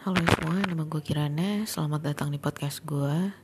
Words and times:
Halo 0.00 0.16
semua, 0.32 0.64
nama 0.64 0.88
gue 0.88 1.02
Kirana. 1.04 1.68
Selamat 1.68 2.00
datang 2.00 2.32
di 2.32 2.40
podcast 2.40 2.80
gue. 2.88 3.36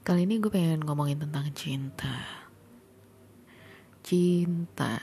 Kali 0.00 0.24
ini 0.24 0.40
gue 0.40 0.48
pengen 0.48 0.80
ngomongin 0.80 1.20
tentang 1.20 1.44
cinta. 1.52 2.24
Cinta, 4.00 4.96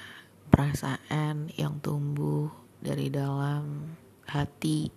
perasaan 0.49 1.53
yang 1.53 1.77
tumbuh 1.85 2.49
dari 2.81 3.13
dalam 3.13 3.93
hati. 4.25 4.89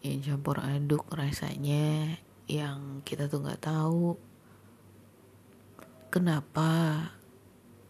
Yang 0.00 0.32
campur 0.32 0.64
aduk 0.64 1.04
rasanya 1.12 2.16
yang 2.48 3.04
kita 3.04 3.28
tuh 3.28 3.44
gak 3.44 3.60
tahu 3.60 4.16
kenapa 6.08 7.12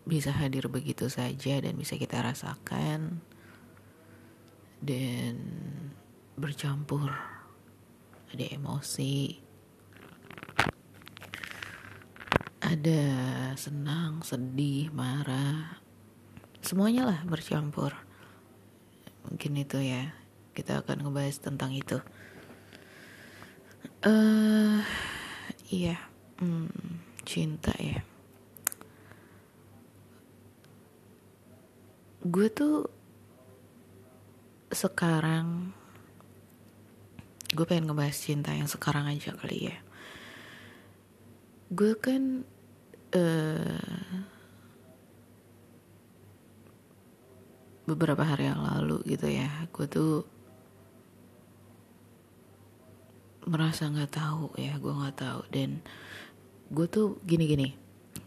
bisa 0.02 0.34
hadir 0.34 0.66
begitu 0.66 1.06
saja 1.06 1.62
dan 1.62 1.78
bisa 1.78 1.94
kita 1.94 2.18
rasakan 2.26 3.22
dan 4.84 5.40
bercampur. 6.36 7.08
Ada 8.28 8.44
emosi. 8.52 9.40
Ada 12.60 13.02
senang 13.56 14.20
sedih 14.20 14.92
marah. 14.92 15.80
Semuanya 16.60 17.08
lah 17.08 17.20
bercampur. 17.24 17.96
Mungkin 19.24 19.52
itu 19.56 19.80
ya. 19.80 20.12
Kita 20.52 20.84
akan 20.84 21.08
ngebahas 21.08 21.36
tentang 21.40 21.72
itu. 21.72 21.98
Eh 24.04 24.12
uh, 24.12 24.80
iya. 25.72 25.96
Hmm, 26.36 26.68
cinta 27.24 27.72
ya. 27.80 28.04
Gue 32.24 32.48
tuh 32.48 32.88
sekarang 34.72 35.74
gue 37.54 37.62
pengen 37.62 37.86
ngebahas 37.86 38.18
cinta 38.18 38.50
yang 38.50 38.66
sekarang 38.66 39.06
aja 39.06 39.30
kali 39.38 39.70
ya. 39.70 39.78
Gue 41.70 41.94
kan 41.94 42.42
uh, 43.14 43.78
beberapa 47.84 48.26
hari 48.26 48.50
yang 48.50 48.64
lalu 48.64 49.04
gitu 49.04 49.28
ya 49.28 49.68
gue 49.70 49.86
tuh 49.86 50.24
merasa 53.44 53.92
nggak 53.92 54.12
tahu 54.16 54.56
ya 54.58 54.74
gue 54.80 54.92
nggak 54.92 55.16
tahu. 55.18 55.40
Dan 55.54 55.78
gue 56.74 56.86
tuh 56.90 57.22
gini 57.22 57.44
gini 57.46 57.68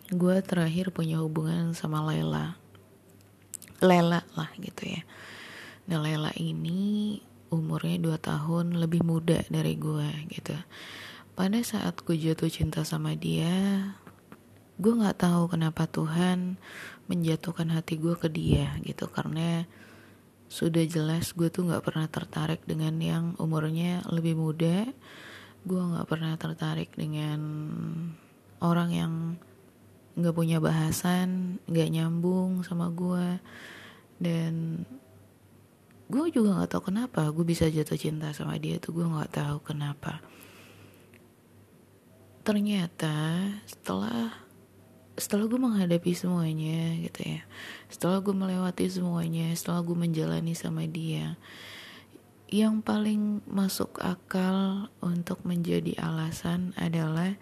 gue 0.08 0.36
terakhir 0.40 0.96
punya 0.96 1.20
hubungan 1.20 1.76
sama 1.76 2.00
Lela. 2.08 2.56
Lela 3.84 4.24
lah 4.40 4.50
gitu 4.56 4.88
ya 4.88 5.04
Nah 5.88 6.04
ini 6.36 7.16
umurnya 7.48 7.96
2 7.96 8.20
tahun 8.20 8.76
lebih 8.76 9.08
muda 9.08 9.40
dari 9.48 9.80
gue 9.80 10.10
gitu. 10.36 10.52
Pada 11.32 11.60
saat 11.64 12.04
gue 12.04 12.18
jatuh 12.20 12.52
cinta 12.52 12.84
sama 12.84 13.16
dia, 13.16 13.88
gue 14.76 14.94
gak 15.00 15.24
tahu 15.24 15.48
kenapa 15.56 15.88
Tuhan 15.88 16.60
menjatuhkan 17.08 17.72
hati 17.72 17.96
gue 17.96 18.20
ke 18.20 18.28
dia 18.28 18.76
gitu. 18.84 19.08
Karena 19.08 19.64
sudah 20.52 20.84
jelas 20.84 21.32
gue 21.32 21.48
tuh 21.48 21.72
gak 21.72 21.88
pernah 21.88 22.12
tertarik 22.12 22.68
dengan 22.68 23.00
yang 23.00 23.26
umurnya 23.40 24.04
lebih 24.12 24.36
muda. 24.36 24.84
Gue 25.64 25.80
gak 25.80 26.08
pernah 26.12 26.36
tertarik 26.36 26.92
dengan 27.00 27.40
orang 28.60 28.90
yang 28.92 29.14
gak 30.20 30.36
punya 30.36 30.60
bahasan 30.60 31.62
gak 31.70 31.94
nyambung 31.94 32.66
sama 32.66 32.92
gue 32.92 33.40
dan 34.18 34.84
gue 36.08 36.26
juga 36.32 36.58
nggak 36.58 36.72
tahu 36.76 36.84
kenapa. 36.92 37.28
Gue 37.36 37.44
bisa 37.44 37.68
jatuh 37.68 38.00
cinta 38.00 38.32
sama 38.32 38.56
dia 38.56 38.80
tuh 38.80 38.96
gue 38.96 39.06
nggak 39.08 39.32
tahu 39.32 39.58
kenapa. 39.64 40.24
Ternyata 42.48 43.44
setelah 43.68 44.48
setelah 45.18 45.50
gue 45.50 45.58
menghadapi 45.58 46.14
semuanya 46.14 46.94
gitu 47.02 47.26
ya 47.26 47.42
setelah 47.90 48.22
gue 48.22 48.38
melewati 48.38 48.86
semuanya 48.86 49.50
setelah 49.58 49.82
gue 49.82 49.98
menjalani 49.98 50.54
sama 50.54 50.86
dia 50.86 51.42
yang 52.54 52.80
paling 52.86 53.42
masuk 53.50 53.98
akal 54.00 54.88
untuk 55.02 55.42
menjadi 55.42 55.98
alasan 56.00 56.72
adalah 56.78 57.34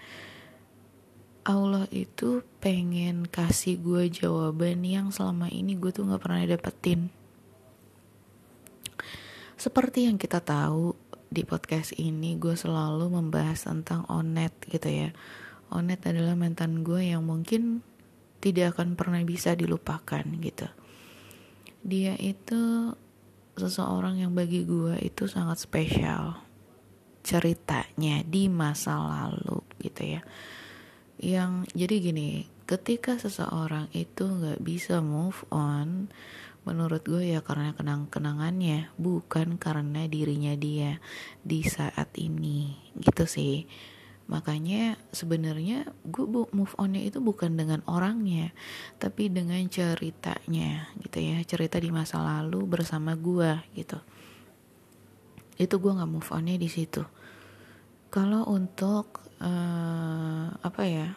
Allah 1.45 1.85
itu 1.93 2.41
pengen 2.57 3.29
kasih 3.29 3.77
gue 3.77 4.09
jawaban 4.09 4.81
yang 4.81 5.13
selama 5.13 5.51
ini 5.51 5.77
gue 5.77 5.93
tuh 5.93 6.07
nggak 6.07 6.23
pernah 6.23 6.47
dapetin 6.47 7.11
seperti 9.55 10.11
yang 10.11 10.19
kita 10.19 10.43
tahu 10.43 10.95
di 11.31 11.43
podcast 11.43 11.95
ini 11.97 12.39
gue 12.39 12.55
selalu 12.55 13.11
membahas 13.11 13.67
tentang 13.67 14.07
Onet 14.07 14.55
gitu 14.67 14.87
ya. 14.87 15.09
Onet 15.73 16.03
adalah 16.07 16.37
mantan 16.37 16.85
gue 16.85 17.11
yang 17.11 17.25
mungkin 17.25 17.83
tidak 18.39 18.77
akan 18.77 18.93
pernah 18.93 19.19
bisa 19.25 19.57
dilupakan 19.57 20.21
gitu. 20.21 20.67
Dia 21.81 22.13
itu 22.21 22.93
seseorang 23.55 24.21
yang 24.21 24.35
bagi 24.35 24.67
gue 24.67 24.99
itu 25.01 25.25
sangat 25.25 25.63
spesial 25.63 26.39
ceritanya 27.25 28.21
di 28.21 28.45
masa 28.51 29.01
lalu 29.01 29.65
gitu 29.81 30.19
ya. 30.19 30.21
Yang 31.17 31.51
jadi 31.73 31.95
gini, 32.11 32.29
ketika 32.69 33.17
seseorang 33.17 33.89
itu 33.97 34.29
nggak 34.29 34.61
bisa 34.61 35.01
move 35.01 35.41
on 35.49 36.13
menurut 36.65 37.05
gue 37.05 37.37
ya 37.37 37.45
karena 37.45 37.77
kenang-kenangannya 37.77 38.89
bukan 38.97 39.61
karena 39.61 40.09
dirinya 40.09 40.57
dia 40.57 40.97
di 41.45 41.61
saat 41.61 42.09
ini. 42.17 42.73
Gitu 42.97 43.23
sih. 43.29 43.69
Makanya 44.25 44.97
sebenarnya 45.13 45.85
gue 46.01 46.25
move 46.25 46.75
onnya 46.81 47.05
itu 47.05 47.21
bukan 47.21 47.53
dengan 47.53 47.85
orangnya 47.85 48.49
tapi 48.97 49.29
dengan 49.29 49.61
ceritanya 49.69 50.89
gitu 50.97 51.17
ya. 51.21 51.37
Cerita 51.45 51.77
di 51.77 51.93
masa 51.93 52.25
lalu 52.25 52.65
bersama 52.65 53.13
gue 53.13 53.61
gitu. 53.77 54.01
Itu 55.61 55.77
gue 55.77 55.93
nggak 55.93 56.09
move 56.09 56.33
onnya 56.33 56.57
di 56.57 56.67
situ. 56.67 57.05
Kalau 58.09 58.49
untuk 58.49 59.21
uh, 59.37 60.49
apa 60.57 60.83
ya 60.89 61.13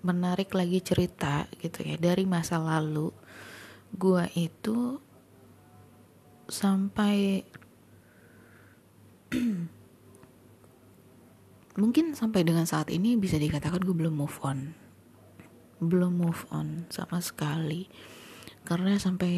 menarik 0.00 0.56
lagi 0.56 0.80
cerita 0.80 1.44
gitu 1.60 1.84
ya 1.84 2.00
dari 2.00 2.24
masa 2.24 2.56
lalu 2.56 3.19
gua 3.94 4.26
itu 4.34 4.98
sampai 6.50 7.46
mungkin 11.80 12.18
sampai 12.18 12.42
dengan 12.42 12.66
saat 12.66 12.90
ini 12.90 13.14
bisa 13.14 13.38
dikatakan 13.38 13.80
gue 13.80 13.94
belum 13.94 14.18
move 14.18 14.38
on. 14.42 14.74
Belum 15.80 16.12
move 16.12 16.44
on 16.50 16.90
sama 16.90 17.22
sekali. 17.22 17.86
Karena 18.66 18.98
sampai 19.00 19.32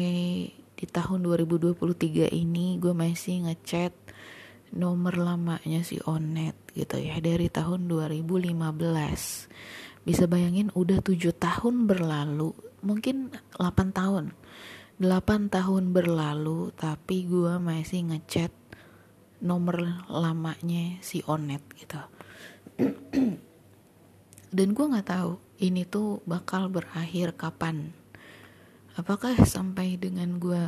di 0.73 0.85
tahun 0.89 1.23
2023 1.23 2.33
ini 2.33 2.81
gue 2.81 2.91
masih 2.91 3.47
ngechat 3.47 3.93
nomor 4.73 5.15
lamanya 5.21 5.85
si 5.85 6.01
Onet 6.03 6.57
gitu 6.73 6.97
ya 6.97 7.21
dari 7.21 7.45
tahun 7.47 7.85
2015 7.85 8.57
bisa 10.03 10.27
bayangin 10.27 10.67
udah 10.75 10.99
tujuh 10.99 11.31
tahun 11.35 11.87
berlalu 11.87 12.51
mungkin 12.83 13.31
8 13.55 13.95
tahun. 13.95 14.35
8 14.99 15.49
tahun 15.49 15.83
berlalu 15.95 16.75
tapi 16.75 17.25
gue 17.25 17.57
masih 17.57 18.11
ngechat 18.11 18.51
nomor 19.43 20.03
lamanya 20.11 20.99
si 20.99 21.23
Onet 21.23 21.63
gitu. 21.79 21.99
Dan 24.55 24.67
gue 24.75 24.85
nggak 24.85 25.09
tahu 25.09 25.39
ini 25.63 25.87
tuh 25.87 26.19
bakal 26.27 26.67
berakhir 26.67 27.33
kapan. 27.39 27.95
Apakah 28.99 29.33
sampai 29.47 29.97
dengan 29.97 30.37
gue 30.37 30.63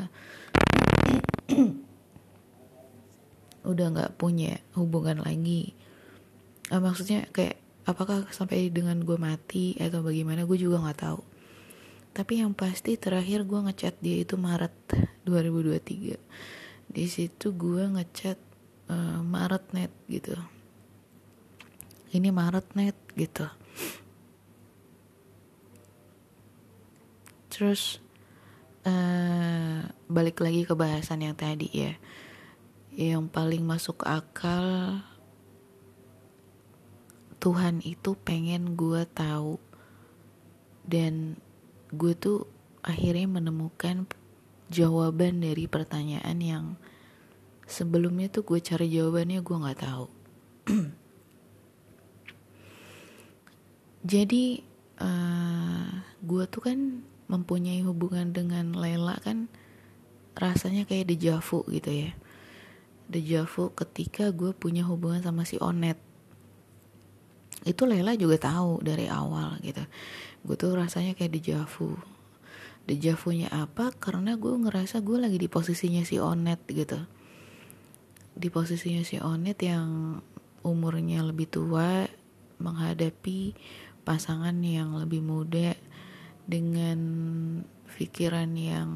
udah 3.71 3.87
nggak 3.93 4.15
punya 4.17 4.57
hubungan 4.73 5.21
lagi? 5.21 5.77
Uh, 6.73 6.81
maksudnya 6.81 7.29
kayak 7.29 7.61
apakah 7.85 8.25
sampai 8.33 8.73
dengan 8.73 9.01
gue 9.01 9.17
mati 9.17 9.77
atau 9.77 10.01
bagaimana 10.01 10.43
gue 10.43 10.57
juga 10.57 10.81
nggak 10.81 10.99
tahu. 10.99 11.21
Tapi 12.15 12.41
yang 12.41 12.55
pasti 12.57 12.95
terakhir 12.95 13.45
gue 13.45 13.59
ngechat 13.69 14.01
dia 14.01 14.23
itu 14.23 14.35
Maret 14.39 14.73
2023 15.27 16.15
di 16.85 17.05
situ 17.09 17.51
gue 17.51 17.83
ngechat 17.91 18.39
uh, 18.89 19.21
Maret 19.21 19.73
net 19.73 19.93
gitu. 20.07 20.35
Ini 22.15 22.29
Maret 22.31 22.71
net 22.77 22.97
gitu. 23.17 23.45
Terus 27.51 27.99
uh, 28.87 29.83
balik 30.07 30.39
lagi 30.43 30.63
ke 30.67 30.75
bahasan 30.75 31.23
yang 31.25 31.35
tadi 31.35 31.67
ya. 31.71 31.93
Yang 32.95 33.27
paling 33.31 33.63
masuk 33.67 34.07
akal 34.07 35.03
Tuhan 37.45 37.85
itu 37.85 38.17
pengen 38.17 38.73
gue 38.73 39.05
tahu. 39.05 39.61
Dan 40.81 41.37
gue 41.93 42.17
tuh 42.17 42.49
akhirnya 42.81 43.29
menemukan 43.29 44.09
jawaban 44.73 45.45
dari 45.45 45.69
pertanyaan 45.69 46.41
yang 46.41 46.65
sebelumnya 47.69 48.33
tuh 48.33 48.49
gue 48.49 48.57
cari 48.57 48.89
jawabannya 48.89 49.45
gue 49.45 49.57
nggak 49.61 49.77
tahu. 49.77 50.07
Jadi 54.09 54.65
uh, 55.05 55.89
gue 56.25 56.43
tuh 56.49 56.61
kan 56.65 57.05
mempunyai 57.29 57.85
hubungan 57.85 58.33
dengan 58.33 58.73
Lela 58.73 59.21
kan 59.21 59.53
rasanya 60.33 60.89
kayak 60.89 61.13
dejavu 61.13 61.61
gitu 61.69 62.09
ya. 62.09 62.11
Dejavu 63.05 63.69
ketika 63.77 64.33
gue 64.33 64.49
punya 64.57 64.81
hubungan 64.81 65.21
sama 65.21 65.45
si 65.45 65.61
Onet 65.61 66.04
itu 67.65 67.83
Lela 67.89 68.13
juga 68.13 68.37
tahu 68.37 68.79
dari 68.85 69.09
awal 69.09 69.57
gitu. 69.65 69.81
Gue 70.45 70.55
tuh 70.55 70.77
rasanya 70.77 71.17
kayak 71.17 71.33
dejavu 71.33 71.97
dejavunya 72.85 73.49
apa? 73.49 73.91
Karena 73.97 74.37
gue 74.37 74.53
ngerasa 74.53 75.01
gue 75.01 75.17
lagi 75.17 75.41
di 75.41 75.49
posisinya 75.49 76.05
si 76.05 76.21
Onet 76.21 76.61
gitu. 76.69 77.01
Di 78.37 78.47
posisinya 78.53 79.01
si 79.01 79.17
Onet 79.17 79.57
yang 79.65 80.21
umurnya 80.61 81.25
lebih 81.25 81.49
tua 81.49 82.05
menghadapi 82.61 83.57
pasangan 84.05 84.55
yang 84.61 84.95
lebih 84.95 85.19
muda 85.25 85.73
dengan 86.45 86.99
pikiran 87.89 88.53
yang 88.53 88.89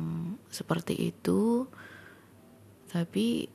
seperti 0.54 1.10
itu. 1.10 1.66
Tapi 2.89 3.50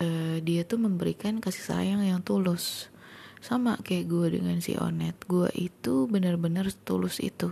uh, 0.00 0.36
dia 0.40 0.64
tuh 0.64 0.80
memberikan 0.80 1.40
kasih 1.44 1.64
sayang 1.76 2.00
yang 2.04 2.24
tulus 2.24 2.91
sama 3.42 3.74
kayak 3.82 4.06
gue 4.06 4.38
dengan 4.38 4.62
si 4.62 4.78
Onet. 4.78 5.18
Gue 5.26 5.50
itu 5.58 6.06
benar-benar 6.06 6.70
tulus 6.86 7.18
itu. 7.18 7.50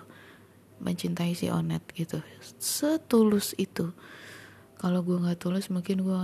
Mencintai 0.79 1.35
si 1.35 1.51
Onet 1.51 1.83
gitu. 1.99 2.23
Setulus 2.63 3.59
itu. 3.59 3.91
Kalau 4.79 5.03
gue 5.03 5.19
nggak 5.19 5.43
tulus 5.43 5.67
mungkin 5.69 6.07
gue 6.07 6.23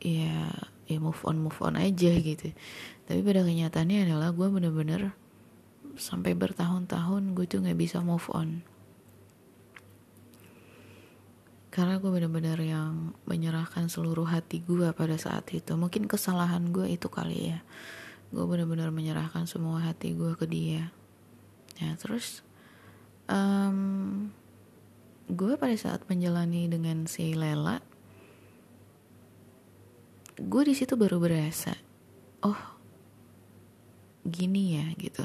ya 0.00 0.50
ya 0.88 0.98
move 1.00 1.20
on 1.28 1.36
move 1.36 1.60
on 1.60 1.76
aja 1.76 2.16
gitu. 2.16 2.56
Tapi 3.04 3.20
pada 3.20 3.44
kenyataannya 3.44 4.08
adalah 4.08 4.32
gue 4.32 4.48
bener-bener 4.48 5.12
sampai 6.00 6.32
bertahun-tahun 6.32 7.36
gue 7.36 7.44
tuh 7.44 7.60
nggak 7.60 7.76
bisa 7.76 8.00
move 8.00 8.24
on. 8.32 8.64
Karena 11.68 12.00
gue 12.00 12.08
bener-bener 12.08 12.56
yang 12.64 13.12
menyerahkan 13.28 13.92
seluruh 13.92 14.24
hati 14.24 14.64
gue 14.64 14.88
pada 14.96 15.20
saat 15.20 15.44
itu. 15.52 15.76
Mungkin 15.76 16.08
kesalahan 16.08 16.72
gue 16.72 16.88
itu 16.88 17.12
kali 17.12 17.52
ya 17.52 17.60
gue 18.30 18.44
benar-benar 18.46 18.94
menyerahkan 18.94 19.44
semua 19.44 19.82
hati 19.82 20.14
gue 20.14 20.32
ke 20.38 20.46
dia. 20.48 20.94
Ya 21.80 21.92
terus 21.98 22.40
um, 23.28 24.30
gue 25.26 25.56
pada 25.56 25.74
saat 25.74 26.04
menjalani 26.06 26.68
dengan 26.68 27.08
si 27.08 27.32
Lela 27.34 27.80
gue 30.34 30.62
di 30.66 30.74
situ 30.74 30.98
baru 30.98 31.22
berasa 31.22 31.74
oh 32.42 32.58
gini 34.24 34.78
ya 34.80 34.86
gitu. 34.96 35.24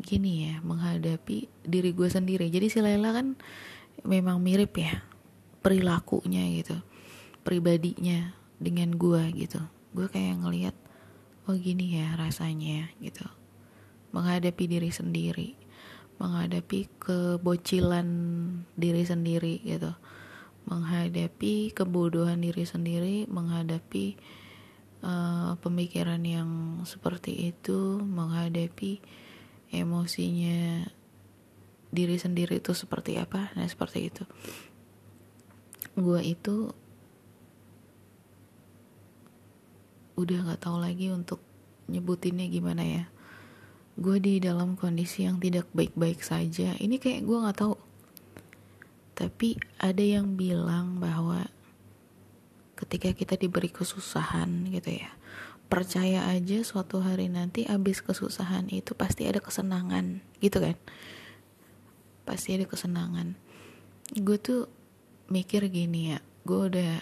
Gini 0.00 0.50
ya 0.50 0.58
menghadapi 0.60 1.48
diri 1.62 1.90
gue 1.94 2.08
sendiri. 2.10 2.50
Jadi 2.50 2.66
si 2.68 2.78
Lela 2.82 3.14
kan 3.14 3.38
memang 4.02 4.42
mirip 4.42 4.74
ya 4.76 5.06
perilakunya 5.64 6.44
gitu 6.60 6.76
pribadinya 7.44 8.34
dengan 8.58 8.96
gue 8.96 9.22
gitu. 9.36 9.60
Gue 9.94 10.10
kayak 10.10 10.42
ngelihat 10.42 10.76
oh 11.48 11.56
gini 11.56 12.00
ya 12.00 12.14
rasanya 12.16 12.92
gitu. 13.00 13.24
Menghadapi 14.14 14.64
diri 14.70 14.90
sendiri 14.94 15.64
menghadapi 16.18 16.86
kebocilan 17.02 18.08
diri 18.78 19.02
sendiri 19.02 19.60
gitu. 19.64 19.92
Menghadapi 20.64 21.74
kebodohan 21.76 22.40
diri 22.40 22.64
sendiri 22.64 23.28
menghadapi 23.28 24.16
uh, 25.04 25.58
pemikiran 25.60 26.22
yang 26.24 26.80
seperti 26.88 27.52
itu 27.52 28.00
menghadapi 28.00 29.04
emosinya 29.74 30.88
diri 31.94 32.16
sendiri 32.18 32.58
itu 32.58 32.72
seperti 32.74 33.20
apa 33.20 33.52
nah 33.58 33.66
seperti 33.68 34.08
itu. 34.08 34.24
Gue 35.94 36.24
itu 36.24 36.72
udah 40.14 40.38
nggak 40.48 40.62
tahu 40.62 40.78
lagi 40.78 41.10
untuk 41.10 41.42
nyebutinnya 41.90 42.46
gimana 42.50 42.82
ya. 42.82 43.04
Gue 43.94 44.18
di 44.18 44.42
dalam 44.42 44.74
kondisi 44.74 45.26
yang 45.26 45.38
tidak 45.38 45.70
baik-baik 45.70 46.22
saja. 46.22 46.74
Ini 46.78 46.98
kayak 46.98 47.22
gue 47.22 47.38
nggak 47.38 47.58
tahu. 47.58 47.74
Tapi 49.14 49.54
ada 49.78 50.02
yang 50.02 50.34
bilang 50.34 50.98
bahwa 50.98 51.46
ketika 52.74 53.14
kita 53.14 53.38
diberi 53.38 53.70
kesusahan 53.70 54.66
gitu 54.74 54.98
ya 54.98 55.14
percaya 55.70 56.26
aja 56.28 56.60
suatu 56.60 57.00
hari 57.00 57.30
nanti 57.30 57.64
abis 57.64 58.04
kesusahan 58.04 58.68
itu 58.68 58.92
pasti 58.92 59.24
ada 59.24 59.38
kesenangan 59.38 60.20
gitu 60.42 60.58
kan? 60.60 60.76
Pasti 62.26 62.58
ada 62.58 62.66
kesenangan. 62.66 63.38
Gue 64.12 64.36
tuh 64.36 64.68
mikir 65.30 65.64
gini 65.72 66.12
ya 66.12 66.18
gue 66.44 66.60
udah 66.68 67.00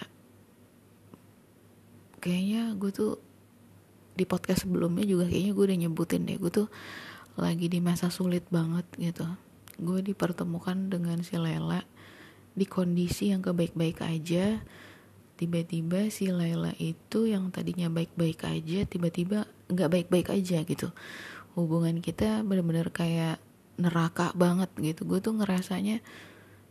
kayaknya 2.23 2.79
gue 2.79 2.95
tuh 2.95 3.19
di 4.15 4.23
podcast 4.23 4.65
sebelumnya 4.69 5.03
juga 5.03 5.27
kayaknya 5.27 5.53
gue 5.57 5.65
udah 5.67 5.79
nyebutin 5.83 6.23
deh 6.29 6.39
gue 6.39 6.53
tuh 6.53 6.69
lagi 7.35 7.67
di 7.67 7.81
masa 7.81 8.13
sulit 8.13 8.45
banget 8.53 8.85
gitu. 9.01 9.25
Gue 9.81 10.05
dipertemukan 10.05 10.93
dengan 10.93 11.25
si 11.25 11.41
Lela 11.41 11.81
di 12.53 12.69
kondisi 12.69 13.33
yang 13.33 13.41
kebaik-baik 13.41 14.05
aja. 14.05 14.61
Tiba-tiba 15.41 16.13
si 16.13 16.29
Lela 16.29 16.77
itu 16.77 17.25
yang 17.25 17.49
tadinya 17.49 17.89
baik-baik 17.89 18.45
aja 18.45 18.85
tiba-tiba 18.85 19.49
nggak 19.73 19.91
baik-baik 19.91 20.29
aja 20.29 20.61
gitu. 20.63 20.93
Hubungan 21.57 22.05
kita 22.05 22.45
bener-bener 22.45 22.93
kayak 22.93 23.41
neraka 23.81 24.37
banget 24.37 24.69
gitu. 24.77 25.09
Gue 25.09 25.25
tuh 25.25 25.33
ngerasanya 25.41 26.05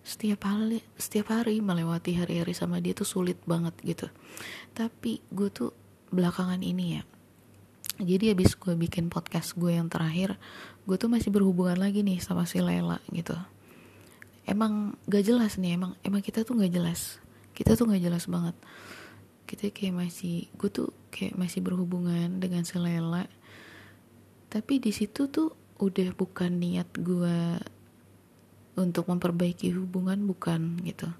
setiap 0.01 0.49
hari 0.49 0.81
setiap 0.97 1.33
hari 1.33 1.61
melewati 1.61 2.17
hari-hari 2.17 2.57
sama 2.57 2.81
dia 2.81 2.97
tuh 2.97 3.05
sulit 3.05 3.37
banget 3.45 3.73
gitu. 3.85 4.07
Tapi 4.73 5.21
gue 5.29 5.49
tuh 5.53 5.71
belakangan 6.11 6.59
ini 6.59 6.99
ya 6.99 7.03
jadi 8.01 8.33
abis 8.33 8.57
gue 8.57 8.73
bikin 8.73 9.13
podcast 9.13 9.53
gue 9.53 9.77
yang 9.77 9.85
terakhir 9.85 10.41
gue 10.89 10.97
tuh 10.97 11.05
masih 11.05 11.29
berhubungan 11.29 11.77
lagi 11.77 12.01
nih 12.01 12.17
sama 12.17 12.49
si 12.49 12.57
Lela 12.57 12.97
gitu. 13.13 13.37
Emang 14.49 14.97
gak 15.05 15.21
jelas 15.21 15.61
nih 15.61 15.77
emang 15.77 15.93
emang 16.01 16.25
kita 16.25 16.41
tuh 16.41 16.57
gak 16.57 16.73
jelas. 16.73 17.21
Kita 17.53 17.77
tuh 17.77 17.93
gak 17.93 18.01
jelas 18.01 18.25
banget. 18.25 18.57
Kita 19.45 19.69
kayak 19.69 19.93
masih 20.07 20.49
gue 20.57 20.69
tuh 20.73 20.89
kayak 21.13 21.37
masih 21.37 21.61
berhubungan 21.61 22.41
dengan 22.41 22.65
si 22.65 22.81
Lela. 22.81 23.29
Tapi 24.49 24.81
di 24.81 24.89
situ 24.91 25.29
tuh 25.29 25.53
udah 25.77 26.09
bukan 26.17 26.57
niat 26.57 26.89
gue 26.97 27.61
untuk 28.79 29.07
memperbaiki 29.11 29.75
hubungan 29.75 30.23
bukan 30.27 30.79
gitu. 30.87 31.11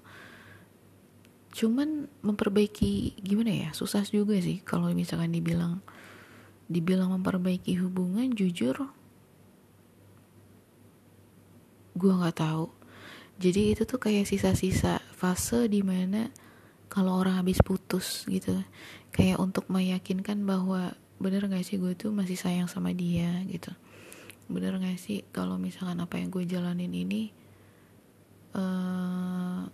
Cuman 1.52 2.08
memperbaiki 2.24 3.20
gimana 3.20 3.52
ya? 3.52 3.68
Susah 3.76 4.00
juga 4.08 4.40
sih 4.40 4.64
kalau 4.64 4.88
misalkan 4.96 5.36
dibilang 5.36 5.84
dibilang 6.72 7.12
memperbaiki 7.12 7.76
hubungan 7.84 8.32
jujur 8.32 8.88
gue 11.92 12.12
nggak 12.12 12.40
tahu. 12.40 12.72
Jadi 13.36 13.76
itu 13.76 13.82
tuh 13.84 14.00
kayak 14.00 14.24
sisa-sisa 14.24 15.04
fase 15.12 15.68
di 15.68 15.84
mana 15.84 16.32
kalau 16.88 17.20
orang 17.20 17.40
habis 17.40 17.60
putus 17.60 18.24
gitu 18.28 18.52
kayak 19.12 19.40
untuk 19.40 19.68
meyakinkan 19.68 20.44
bahwa 20.44 20.92
bener 21.16 21.46
gak 21.48 21.64
sih 21.64 21.80
gue 21.80 21.96
tuh 21.96 22.12
masih 22.12 22.36
sayang 22.36 22.68
sama 22.68 22.92
dia 22.96 23.44
gitu. 23.48 23.72
Bener 24.48 24.76
gak 24.76 25.00
sih 25.00 25.24
kalau 25.32 25.56
misalkan 25.56 26.00
apa 26.00 26.20
yang 26.20 26.28
gue 26.32 26.44
jalanin 26.48 26.92
ini 26.92 27.41
uh, 28.56 29.68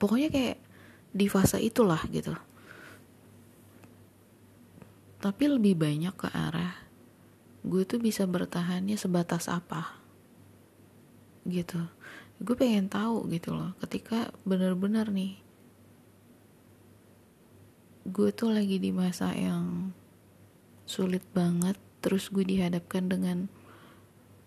pokoknya 0.00 0.28
kayak 0.32 0.58
di 1.10 1.26
fase 1.26 1.58
itulah 1.62 2.00
gitu. 2.10 2.34
Tapi 5.20 5.44
lebih 5.46 5.76
banyak 5.76 6.14
ke 6.16 6.28
arah 6.32 6.74
gue 7.60 7.84
tuh 7.84 8.00
bisa 8.00 8.24
bertahannya 8.24 8.96
sebatas 8.96 9.46
apa 9.52 10.00
gitu. 11.44 11.78
Gue 12.40 12.56
pengen 12.56 12.88
tahu 12.88 13.28
gitu 13.28 13.52
loh 13.52 13.76
ketika 13.84 14.32
bener-bener 14.48 15.12
nih 15.12 15.50
gue 18.10 18.32
tuh 18.32 18.50
lagi 18.50 18.80
di 18.80 18.90
masa 18.96 19.36
yang 19.36 19.92
sulit 20.88 21.22
banget 21.36 21.76
terus 22.00 22.32
gue 22.32 22.42
dihadapkan 22.42 23.06
dengan 23.06 23.52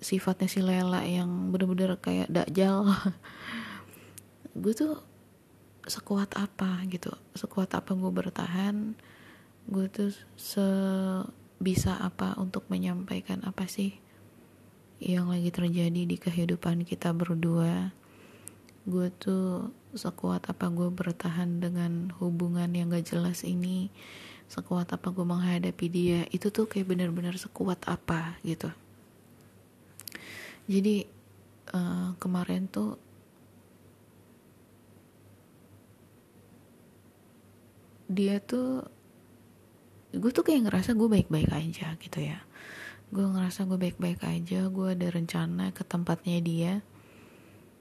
sifatnya 0.04 0.52
si 0.52 0.60
Lela 0.60 1.02
yang 1.08 1.50
bener-bener 1.50 1.98
kayak 1.98 2.30
dakjal 2.30 2.86
gue 4.62 4.74
tuh 4.76 5.00
sekuat 5.84 6.36
apa 6.40 6.84
gitu 6.88 7.12
sekuat 7.36 7.74
apa 7.76 7.92
gue 7.96 8.12
bertahan 8.12 8.96
gue 9.68 9.86
tuh 9.88 10.12
sebisa 10.36 11.96
apa 12.04 12.36
untuk 12.36 12.68
menyampaikan 12.68 13.44
apa 13.48 13.68
sih 13.68 14.04
yang 15.04 15.28
lagi 15.28 15.52
terjadi 15.52 16.08
di 16.08 16.16
kehidupan 16.16 16.88
kita 16.88 17.12
berdua. 17.12 17.92
Gue 18.88 19.12
tuh 19.12 19.76
sekuat 19.96 20.48
apa 20.48 20.72
gue 20.72 20.88
bertahan 20.92 21.60
dengan 21.60 22.12
hubungan 22.20 22.72
yang 22.72 22.92
gak 22.92 23.12
jelas 23.12 23.44
ini 23.44 23.92
sekuat 24.52 24.92
apa 24.92 25.10
gue 25.10 25.24
menghadapi 25.24 25.88
dia 25.88 26.20
itu 26.30 26.52
tuh 26.52 26.68
kayak 26.70 26.94
bener-bener 26.94 27.34
sekuat 27.40 27.80
apa 27.90 28.38
gitu 28.44 28.70
jadi 30.68 31.04
uh, 31.76 32.16
kemarin 32.20 32.72
tuh 32.72 32.96
dia 38.08 38.38
tuh 38.44 38.86
gue 40.14 40.30
tuh 40.30 40.46
kayak 40.46 40.70
ngerasa 40.70 40.94
gue 40.94 41.10
baik-baik 41.10 41.50
aja 41.50 41.98
gitu 41.98 42.20
ya. 42.22 42.46
Gue 43.10 43.26
ngerasa 43.26 43.66
gue 43.66 43.78
baik-baik 43.78 44.22
aja 44.22 44.70
gue 44.70 44.88
ada 44.94 45.08
rencana 45.10 45.74
ke 45.74 45.82
tempatnya 45.82 46.38
dia. 46.40 46.74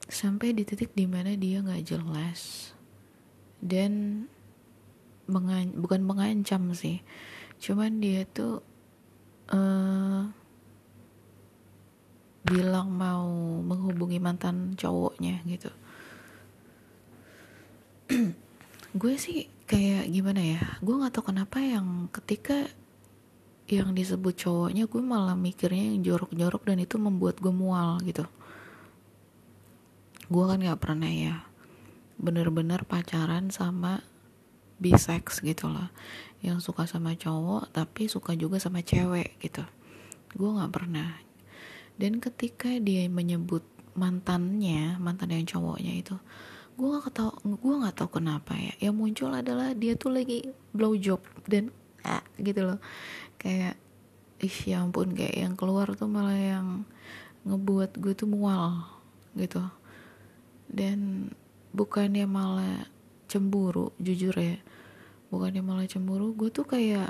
Sampai 0.09 0.51
di 0.51 0.65
titik 0.67 0.91
di 0.97 1.05
mana 1.07 1.37
dia 1.37 1.61
nggak 1.63 1.85
jelas 1.85 2.73
dan 3.63 4.25
mengan 5.29 5.71
bukan 5.77 6.01
mengancam 6.03 6.73
sih. 6.75 6.99
Cuman 7.61 8.01
dia 8.03 8.27
tuh 8.27 8.59
uh, 9.53 10.27
bilang 12.43 12.91
mau 12.91 13.27
menghubungi 13.63 14.19
mantan 14.19 14.75
cowoknya 14.75 15.39
gitu. 15.47 15.71
Gue 18.99 19.15
sih 19.15 19.47
kayak 19.63 20.11
gimana 20.11 20.41
ya 20.43 20.61
gue 20.83 20.91
nggak 20.91 21.17
tahu 21.17 21.33
kenapa 21.33 21.57
yang 21.63 22.11
ketika 22.11 22.67
yang 23.71 23.95
disebut 23.95 24.35
cowoknya 24.35 24.91
gue 24.91 25.01
malah 25.01 25.39
mikirnya 25.39 25.95
yang 25.95 26.03
jorok-jorok 26.03 26.61
dan 26.67 26.77
itu 26.83 26.99
membuat 26.99 27.39
gue 27.39 27.49
mual 27.49 27.97
gitu. 28.03 28.27
Gue 30.27 30.43
kan 30.45 30.59
nggak 30.59 30.81
pernah 30.83 31.09
ya 31.09 31.47
bener-bener 32.19 32.85
pacaran 32.85 33.49
sama 33.49 34.03
bisex 34.77 35.41
gitu 35.41 35.71
loh 35.71 35.89
yang 36.43 36.61
suka 36.61 36.85
sama 36.85 37.15
cowok 37.15 37.71
tapi 37.71 38.11
suka 38.11 38.35
juga 38.35 38.59
sama 38.59 38.83
cewek 38.83 39.39
gitu. 39.39 39.63
Gue 40.35 40.49
nggak 40.53 40.69
pernah 40.75 41.17
dan 41.97 42.17
ketika 42.17 42.69
dia 42.81 43.05
menyebut 43.09 43.61
mantannya 43.93 44.97
mantan 44.97 45.29
yang 45.29 45.45
cowoknya 45.45 45.93
itu 46.01 46.15
gue 46.73 46.89
gak 46.89 47.13
tau 47.13 47.37
gue 47.45 47.73
nggak 47.85 48.01
tahu 48.01 48.17
kenapa 48.17 48.57
ya. 48.57 48.89
Yang 48.89 48.95
muncul 48.97 49.29
adalah 49.29 49.77
dia 49.77 49.93
tuh 49.93 50.09
lagi 50.09 50.41
blow 50.73 50.97
job 50.97 51.21
dan 51.45 51.69
ah, 52.01 52.25
gitu 52.41 52.65
loh. 52.65 52.79
Kayak 53.37 53.77
ih 54.41 54.57
ya 54.73 54.81
ampun 54.81 55.13
kayak 55.13 55.37
yang 55.37 55.53
keluar 55.53 55.93
tuh 55.93 56.09
malah 56.09 56.33
yang 56.33 56.81
ngebuat 57.45 58.01
gue 58.01 58.13
tuh 58.17 58.25
mual 58.25 58.89
gitu. 59.37 59.61
Dan 60.65 61.29
bukannya 61.77 62.25
malah 62.25 62.89
cemburu 63.33 63.89
jujur 63.97 64.37
ya 64.37 64.61
bukannya 65.33 65.65
malah 65.65 65.89
cemburu 65.89 66.37
gue 66.37 66.53
tuh 66.53 66.69
kayak 66.69 67.09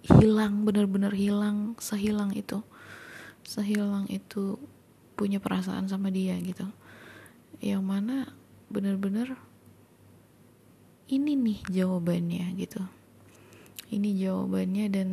hilang 0.00 0.64
bener-bener 0.64 1.12
hilang 1.12 1.76
sehilang 1.76 2.32
itu 2.32 2.64
sehilang 3.42 4.08
itu 4.08 4.58
punya 5.14 5.38
perasaan 5.38 5.86
sama 5.86 6.10
dia 6.10 6.38
gitu. 6.40 6.66
Yang 7.62 7.82
mana 7.84 8.16
bener-bener 8.72 9.36
ini 11.12 11.36
nih 11.36 11.60
jawabannya 11.68 12.56
gitu. 12.56 12.80
Ini 13.92 14.10
jawabannya 14.16 14.86
dan 14.88 15.08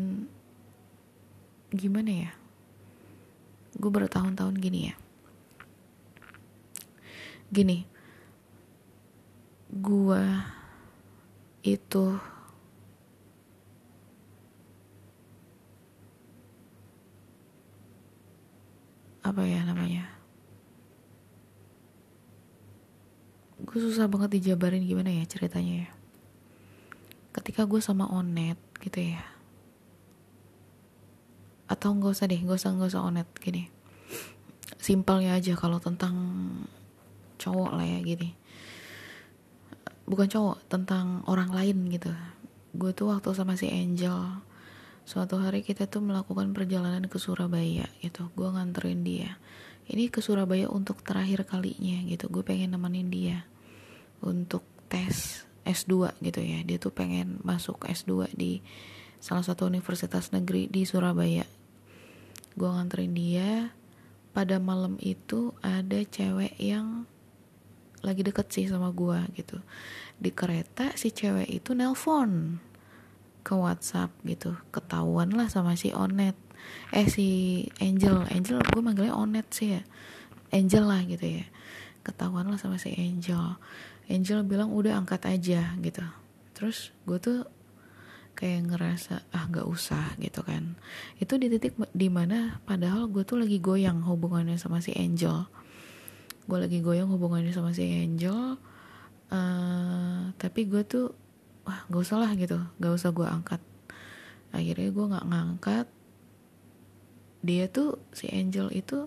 gimana 1.75 2.11
ya? 2.29 2.31
Gue 3.75 3.91
bertahun-tahun 3.91 4.55
gini 4.57 4.89
ya. 4.89 4.95
Gini. 7.51 7.83
Gue 9.69 10.23
itu 11.61 12.17
apa 19.29 19.45
ya 19.45 19.61
namanya? 19.61 20.09
Gue 23.61 23.77
susah 23.77 24.09
banget 24.09 24.41
dijabarin 24.41 24.81
gimana 24.81 25.13
ya 25.13 25.23
ceritanya 25.29 25.85
ya. 25.85 25.89
Ketika 27.35 27.69
gue 27.69 27.77
sama 27.77 28.09
Onet 28.09 28.57
gitu 28.81 29.13
ya. 29.13 29.21
Atau 31.69 31.93
nggak 31.93 32.17
usah 32.17 32.25
deh 32.25 32.41
nggak 32.41 32.57
usah 32.57 32.73
nggak 32.73 32.89
usah 32.89 33.05
Onet 33.05 33.29
gini. 33.37 33.69
Simpelnya 34.81 35.37
aja 35.37 35.53
kalau 35.53 35.77
tentang 35.77 36.17
cowok 37.37 37.77
lah 37.77 37.85
ya 37.85 37.99
gini. 38.01 38.33
Bukan 40.09 40.25
cowok 40.25 40.65
tentang 40.65 41.21
orang 41.29 41.53
lain 41.53 41.93
gitu. 41.93 42.09
Gue 42.73 42.89
tuh 42.97 43.13
waktu 43.13 43.29
sama 43.37 43.53
si 43.53 43.69
Angel 43.69 44.48
suatu 45.09 45.41
hari 45.41 45.65
kita 45.65 45.89
tuh 45.89 46.05
melakukan 46.05 46.53
perjalanan 46.53 47.09
ke 47.09 47.17
Surabaya 47.17 47.89
gitu. 48.05 48.29
Gue 48.37 48.53
nganterin 48.53 49.01
dia. 49.01 49.41
Ini 49.89 50.13
ke 50.13 50.21
Surabaya 50.21 50.69
untuk 50.69 51.01
terakhir 51.01 51.49
kalinya 51.49 52.05
gitu. 52.05 52.29
Gue 52.29 52.45
pengen 52.45 52.77
nemenin 52.77 53.09
dia 53.09 53.41
untuk 54.21 54.61
tes 54.85 55.49
S2 55.65 56.13
gitu 56.21 56.45
ya. 56.45 56.61
Dia 56.61 56.77
tuh 56.77 56.93
pengen 56.93 57.41
masuk 57.41 57.89
S2 57.89 58.37
di 58.37 58.61
salah 59.17 59.41
satu 59.41 59.65
universitas 59.65 60.29
negeri 60.29 60.69
di 60.69 60.85
Surabaya. 60.85 61.49
Gue 62.53 62.69
nganterin 62.69 63.13
dia. 63.17 63.73
Pada 64.29 64.61
malam 64.61 64.93
itu 65.01 65.57
ada 65.65 66.05
cewek 66.05 66.53
yang 66.61 67.09
lagi 68.05 68.21
deket 68.21 68.53
sih 68.53 68.69
sama 68.69 68.93
gue 68.93 69.25
gitu. 69.33 69.57
Di 70.21 70.29
kereta 70.29 70.93
si 70.93 71.09
cewek 71.09 71.49
itu 71.49 71.73
nelpon 71.73 72.61
ke 73.41 73.53
WhatsApp 73.55 74.11
gitu. 74.27 74.55
Ketahuan 74.69 75.33
lah 75.33 75.47
sama 75.47 75.75
si 75.79 75.91
Onet. 75.95 76.35
Eh 76.91 77.07
si 77.07 77.27
Angel. 77.79 78.27
Angel 78.29 78.59
gue 78.61 78.81
manggilnya 78.83 79.15
Onet 79.15 79.47
sih 79.51 79.79
ya. 79.79 79.81
Angel 80.51 80.85
lah 80.85 81.01
gitu 81.05 81.25
ya. 81.25 81.45
Ketahuan 82.03 82.49
lah 82.49 82.59
sama 82.59 82.77
si 82.77 82.93
Angel. 82.95 83.57
Angel 84.09 84.41
bilang 84.43 84.73
udah 84.73 84.97
angkat 84.97 85.25
aja 85.29 85.77
gitu. 85.79 86.03
Terus 86.57 86.91
gue 87.05 87.19
tuh 87.21 87.39
kayak 88.39 88.71
ngerasa 88.71 89.27
ah 89.35 89.43
nggak 89.51 89.67
usah 89.67 90.15
gitu 90.19 90.41
kan. 90.41 90.79
Itu 91.19 91.35
di 91.35 91.51
titik 91.51 91.75
di 91.91 92.07
mana 92.07 92.63
padahal 92.63 93.11
gue 93.11 93.27
tuh 93.27 93.39
lagi 93.39 93.59
goyang 93.59 94.01
hubungannya 94.03 94.55
sama 94.55 94.79
si 94.79 94.95
Angel. 94.95 95.47
Gue 96.49 96.57
lagi 96.57 96.81
goyang 96.81 97.11
hubungannya 97.13 97.53
sama 97.53 97.75
si 97.75 97.85
Angel 97.85 98.57
uh, 99.33 100.33
tapi 100.35 100.65
gue 100.65 100.83
tuh 100.85 101.13
wah 101.69 101.85
nggak 101.85 102.01
usah 102.01 102.17
lah 102.17 102.33
gitu. 102.33 102.57
Nggak 102.81 102.93
usah 102.97 103.13
gue 103.13 103.27
angkat. 103.29 103.61
Akhirnya 104.49 104.89
gue 104.89 105.05
nggak 105.13 105.25
ngangkat. 105.29 105.85
Dia 107.45 107.69
tuh 107.69 108.01
si 108.09 108.25
Angel 108.33 108.73
itu 108.73 109.05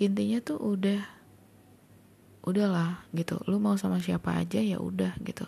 intinya 0.00 0.40
tuh 0.40 0.56
udah 0.56 1.04
udahlah 2.48 3.04
gitu. 3.12 3.36
Lu 3.44 3.60
mau 3.60 3.76
sama 3.76 4.00
siapa 4.00 4.32
aja 4.32 4.56
ya 4.56 4.80
udah 4.80 5.20
gitu. 5.20 5.44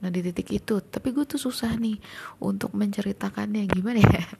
Nah 0.00 0.08
di 0.08 0.24
titik 0.24 0.48
itu 0.48 0.80
tapi 0.80 1.12
gue 1.12 1.28
tuh 1.28 1.36
susah 1.36 1.76
nih 1.76 2.00
untuk 2.40 2.72
menceritakannya. 2.72 3.68
Gimana 3.68 4.00
ya? 4.00 4.24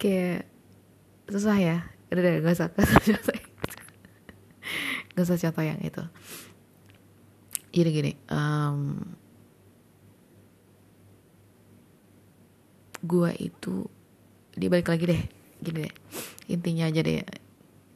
Kayak 0.00 0.48
susah 1.28 1.56
ya? 1.60 1.76
Udah 2.08 2.20
udah 2.20 2.32
gak 2.44 2.56
usah 2.56 2.68
gak 2.72 2.84
usah 2.84 3.00
contoh 3.08 3.36
gak 5.16 5.24
usah 5.24 5.38
contoh 5.40 5.64
yang 5.64 5.80
itu 5.80 6.04
jadi 7.72 7.88
gini 7.88 8.12
um, 8.28 9.00
gue 13.02 13.30
itu 13.42 13.88
dibalik 14.54 14.88
lagi 14.88 15.04
deh 15.08 15.22
gini 15.62 15.78
deh. 15.86 15.94
Intinya 16.50 16.90
aja 16.90 17.00
deh 17.02 17.22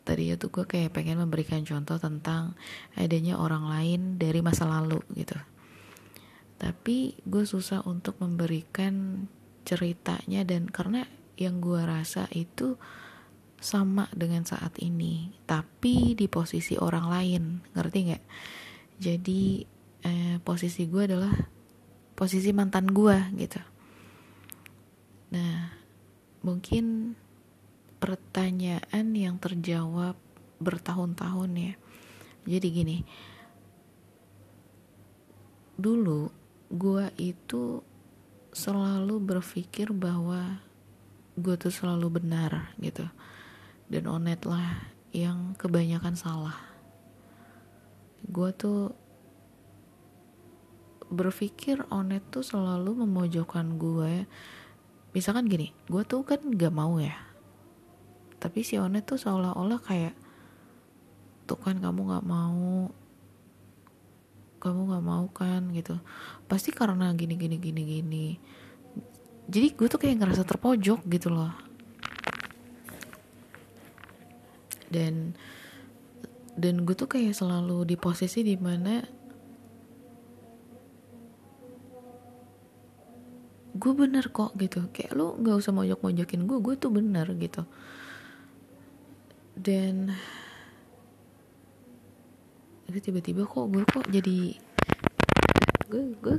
tadi 0.07 0.31
itu 0.31 0.47
gue 0.47 0.65
kayak 0.65 0.95
pengen 0.95 1.19
memberikan 1.19 1.67
contoh 1.67 1.99
tentang 1.99 2.55
adanya 2.95 3.43
orang 3.43 3.67
lain 3.67 4.01
dari 4.23 4.39
masa 4.39 4.67
lalu 4.67 5.03
gitu. 5.19 5.35
Tapi 6.57 7.19
gue 7.27 7.45
susah 7.45 7.83
untuk 7.85 8.17
memberikan 8.23 9.27
ceritanya 9.67 10.47
dan 10.47 10.71
karena 10.71 11.05
yang 11.37 11.59
gue 11.59 11.83
rasa 11.83 12.31
itu 12.33 12.79
sama 13.59 14.07
dengan 14.15 14.47
saat 14.47 14.79
ini 14.79 15.33
tapi 15.49 16.15
di 16.15 16.29
posisi 16.31 16.77
orang 16.79 17.07
lain 17.09 17.43
ngerti 17.75 17.99
nggak 18.09 18.25
jadi 18.97 19.69
eh, 20.07 20.37
posisi 20.41 20.89
gue 20.89 21.03
adalah 21.05 21.35
posisi 22.17 22.49
mantan 22.57 22.89
gue 22.89 23.17
gitu. 23.37 23.61
Nah, 25.37 25.69
mungkin 26.41 27.13
pertanyaan 28.01 29.07
yang 29.13 29.37
terjawab 29.37 30.17
bertahun-tahun 30.57 31.51
ya. 31.53 31.75
Jadi 32.47 32.67
gini, 32.73 32.99
dulu 35.77 36.33
gue 36.73 37.13
itu 37.21 37.85
selalu 38.57 39.21
berpikir 39.21 39.93
bahwa 39.93 40.65
gue 41.37 41.55
tuh 41.61 41.75
selalu 41.75 42.17
benar 42.17 42.73
gitu. 42.81 43.05
Dan 43.93 44.09
onet 44.09 44.49
lah 44.49 44.89
yang 45.13 45.53
kebanyakan 45.61 46.17
salah 46.17 46.66
gue 48.25 48.51
tuh 48.57 48.97
berpikir 51.07 51.87
Onet 51.93 52.25
tuh 52.33 52.43
selalu 52.43 53.07
memojokkan 53.07 53.79
gue 53.79 54.27
misalkan 55.15 55.47
gini 55.47 55.71
gue 55.89 56.03
tuh 56.05 56.21
kan 56.27 56.41
gak 56.57 56.75
mau 56.75 57.01
ya. 57.01 57.17
Tapi 58.37 58.61
si 58.61 58.77
Onet 58.77 59.09
tuh 59.09 59.17
seolah-olah 59.17 59.81
kayak 59.81 60.15
tuh 61.49 61.57
kan 61.57 61.81
kamu 61.81 62.01
gak 62.13 62.27
mau. 62.29 62.93
Kamu 64.61 64.81
gak 64.93 65.05
mau 65.05 65.25
kan 65.33 65.73
gitu. 65.73 65.97
Pasti 66.45 66.69
karena 66.75 67.17
gini 67.17 67.33
gini 67.39 67.57
gini 67.57 67.83
gini. 67.87 68.27
Jadi 69.47 69.67
gue 69.73 69.87
tuh 69.89 69.97
kayak 69.97 70.21
ngerasa 70.21 70.45
terpojok 70.45 71.01
gitu 71.09 71.33
loh. 71.33 71.55
Dan 74.93 75.33
dan 76.57 76.89
gue 76.89 76.97
tuh 76.97 77.09
kayak 77.09 77.37
selalu 77.37 77.85
di 77.85 77.97
posisi 78.01 78.41
di 78.41 78.57
mana 78.57 79.05
gue 83.77 83.93
bener 83.93 84.33
kok 84.33 84.57
gitu. 84.57 84.89
Kayak 84.89 85.13
lu 85.13 85.37
nggak 85.37 85.57
usah 85.61 85.77
mojok 85.77 86.01
mojokin 86.01 86.49
gue 86.49 86.59
gue 86.65 86.75
tuh 86.81 86.91
bener 86.91 87.29
gitu. 87.37 87.63
Dan 89.57 90.17
itu 92.89 92.99
tiba-tiba 93.13 93.45
kok 93.45 93.67
gue 93.69 93.85
kok 93.85 94.07
jadi 94.09 94.57
gue 95.87 96.03
gue 96.23 96.37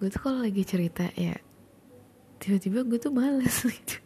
gue 0.00 0.08
tuh 0.12 0.20
kalau 0.20 0.44
lagi 0.44 0.62
cerita 0.64 1.08
ya 1.16 1.36
tiba-tiba 2.40 2.84
gue 2.84 2.98
tuh 3.00 3.12
males 3.12 3.64
gitu 3.68 3.96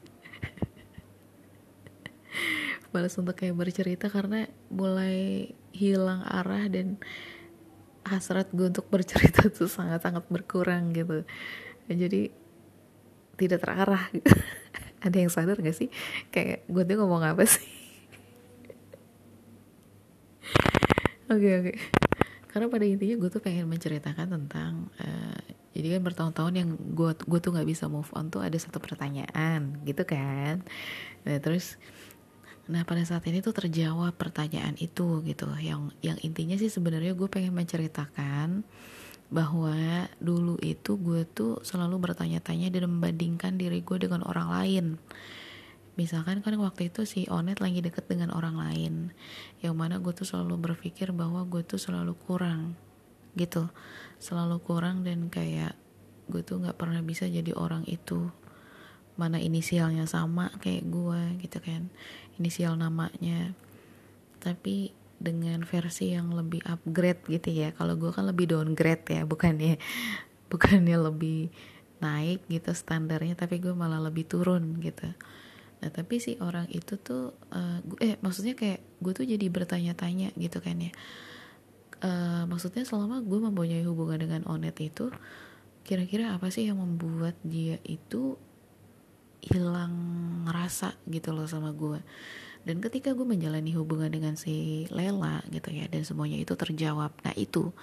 males 2.95 3.19
untuk 3.19 3.35
kayak 3.35 3.59
bercerita 3.59 4.07
karena 4.07 4.47
mulai 4.71 5.51
hilang 5.75 6.23
arah 6.23 6.71
dan 6.71 7.03
hasrat 8.07 8.53
gue 8.55 8.71
untuk 8.71 8.87
bercerita 8.87 9.51
tuh 9.57 9.67
sangat-sangat 9.67 10.25
berkurang 10.31 10.95
gitu. 10.95 11.27
Jadi 11.91 12.31
tidak 13.35 13.67
terarah. 13.67 14.07
Ada 15.05 15.17
yang 15.21 15.29
sadar 15.29 15.61
gak 15.61 15.77
sih? 15.77 15.93
Kayak 16.33 16.65
gue 16.71 16.83
tuh 16.87 16.97
ngomong 17.03 17.27
apa 17.27 17.45
sih? 17.45 17.67
Oke 21.25 21.41
oke. 21.41 21.41
Okay, 21.41 21.55
okay. 21.57 21.77
karena 22.53 22.69
pada 22.69 22.85
intinya 22.85 23.17
gue 23.17 23.31
tuh 23.33 23.41
pengen 23.41 23.65
menceritakan 23.65 24.29
tentang 24.29 24.93
uh, 25.01 25.41
jadi 25.75 25.99
kan 25.99 26.03
bertahun-tahun 26.07 26.55
yang 26.55 26.71
gue 26.77 27.11
gue 27.17 27.41
tuh 27.43 27.51
nggak 27.51 27.67
bisa 27.67 27.91
move 27.91 28.07
on 28.15 28.31
tuh 28.31 28.45
ada 28.45 28.55
satu 28.61 28.79
pertanyaan 28.79 29.83
gitu 29.83 30.07
kan? 30.07 30.63
Nah 31.27 31.37
terus 31.43 31.81
nah 32.64 32.80
pada 32.88 33.04
saat 33.04 33.25
ini 33.28 33.44
tuh 33.44 33.52
terjawab 33.52 34.16
pertanyaan 34.16 34.73
itu 34.80 35.21
gitu 35.28 35.44
yang 35.61 35.92
yang 36.00 36.16
intinya 36.25 36.56
sih 36.56 36.73
sebenarnya 36.73 37.12
gue 37.12 37.28
pengen 37.28 37.52
menceritakan 37.52 38.64
bahwa 39.33 40.06
dulu 40.21 40.61
itu 40.61 40.94
gue 41.00 41.25
tuh 41.26 41.59
selalu 41.64 41.99
bertanya-tanya 41.99 42.68
dan 42.71 42.87
membandingkan 42.87 43.56
diri 43.56 43.80
gue 43.80 43.99
dengan 44.06 44.23
orang 44.23 44.49
lain. 44.52 44.87
Misalkan 45.94 46.42
kan 46.42 46.54
waktu 46.59 46.90
itu 46.90 47.02
si 47.02 47.26
Onet 47.30 47.62
lagi 47.62 47.78
deket 47.78 48.11
dengan 48.11 48.35
orang 48.35 48.59
lain 48.59 48.94
yang 49.62 49.78
mana 49.78 50.02
gue 50.02 50.11
tuh 50.11 50.26
selalu 50.26 50.71
berpikir 50.71 51.14
bahwa 51.14 51.47
gue 51.47 51.62
tuh 51.62 51.78
selalu 51.78 52.18
kurang 52.26 52.78
gitu. 53.38 53.71
Selalu 54.18 54.59
kurang 54.62 55.06
dan 55.06 55.30
kayak 55.30 55.78
gue 56.26 56.42
tuh 56.42 56.62
nggak 56.62 56.78
pernah 56.78 57.02
bisa 57.02 57.26
jadi 57.26 57.54
orang 57.54 57.87
itu 57.90 58.30
mana 59.14 59.38
inisialnya 59.38 60.11
sama 60.11 60.50
kayak 60.59 60.85
gue 60.90 61.21
gitu 61.42 61.59
kan 61.62 61.90
inisial 62.38 62.75
namanya. 62.75 63.54
Tapi 64.42 64.92
dengan 65.25 65.62
versi 65.64 66.12
yang 66.12 66.35
lebih 66.35 66.61
upgrade 66.68 67.25
gitu 67.30 67.49
ya 67.49 67.73
kalau 67.73 67.97
gue 67.97 68.12
kan 68.12 68.28
lebih 68.28 68.50
downgrade 68.50 69.06
ya 69.09 69.23
bukannya 69.25 69.80
bukannya 70.52 70.97
lebih 71.00 71.48
naik 72.05 72.44
gitu 72.53 72.77
standarnya 72.77 73.33
tapi 73.38 73.62
gue 73.62 73.72
malah 73.72 74.03
lebih 74.03 74.29
turun 74.29 74.77
gitu. 74.85 75.09
Nah 75.81 75.90
tapi 75.92 76.20
si 76.20 76.37
orang 76.42 76.68
itu 76.68 77.00
tuh 77.00 77.33
uh, 77.55 77.81
eh 78.03 78.20
maksudnya 78.20 78.53
kayak 78.53 78.85
gue 79.00 79.12
tuh 79.16 79.24
jadi 79.24 79.46
bertanya-tanya 79.48 80.37
gitu 80.37 80.61
kan 80.61 80.77
ya. 80.81 80.92
Uh, 82.05 82.44
maksudnya 82.50 82.85
selama 82.85 83.24
gue 83.24 83.40
mempunyai 83.40 83.81
hubungan 83.88 84.20
dengan 84.20 84.42
Onet 84.44 84.77
itu 84.85 85.09
kira-kira 85.88 86.37
apa 86.37 86.53
sih 86.53 86.68
yang 86.68 86.81
membuat 86.81 87.37
dia 87.40 87.81
itu 87.88 88.37
hilang 89.50 89.94
rasa 90.48 90.96
gitu 91.09 91.33
loh 91.37 91.44
sama 91.44 91.72
gue. 91.76 92.00
Dan 92.64 92.80
ketika 92.80 93.12
gue 93.12 93.28
menjalani 93.28 93.76
hubungan 93.76 94.09
dengan 94.09 94.40
si 94.40 94.88
Lela 94.88 95.44
gitu 95.52 95.68
ya 95.68 95.85
dan 95.85 96.00
semuanya 96.00 96.40
itu 96.40 96.57
terjawab. 96.57 97.12
Nah 97.20 97.35
itu 97.37 97.76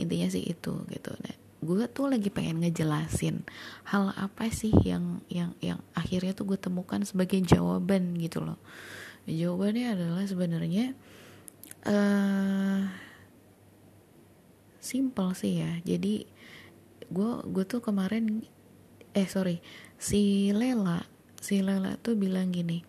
intinya 0.00 0.28
sih 0.32 0.40
itu 0.40 0.72
gitu. 0.88 1.12
Nah 1.20 1.36
gue 1.62 1.84
tuh 1.86 2.10
lagi 2.10 2.32
pengen 2.32 2.58
ngejelasin 2.64 3.44
hal 3.86 4.10
apa 4.18 4.50
sih 4.50 4.72
yang 4.82 5.22
yang 5.30 5.54
yang 5.62 5.78
akhirnya 5.94 6.34
tuh 6.34 6.48
gue 6.48 6.58
temukan 6.58 6.98
sebagai 7.04 7.38
jawaban 7.44 8.16
gitu 8.16 8.40
loh. 8.40 8.58
Jawabannya 9.28 9.94
adalah 9.94 10.24
sebenarnya 10.26 10.96
uh, 11.86 12.88
simple 14.80 15.30
sih 15.36 15.60
ya. 15.60 15.72
Jadi 15.84 16.24
gue 17.12 17.30
gue 17.52 17.64
tuh 17.68 17.84
kemarin 17.84 18.42
eh 19.12 19.28
sorry 19.28 19.60
si 20.02 20.50
Lela 20.50 21.06
si 21.38 21.62
Lela 21.62 21.94
tuh 22.02 22.18
bilang 22.18 22.50
gini 22.50 22.82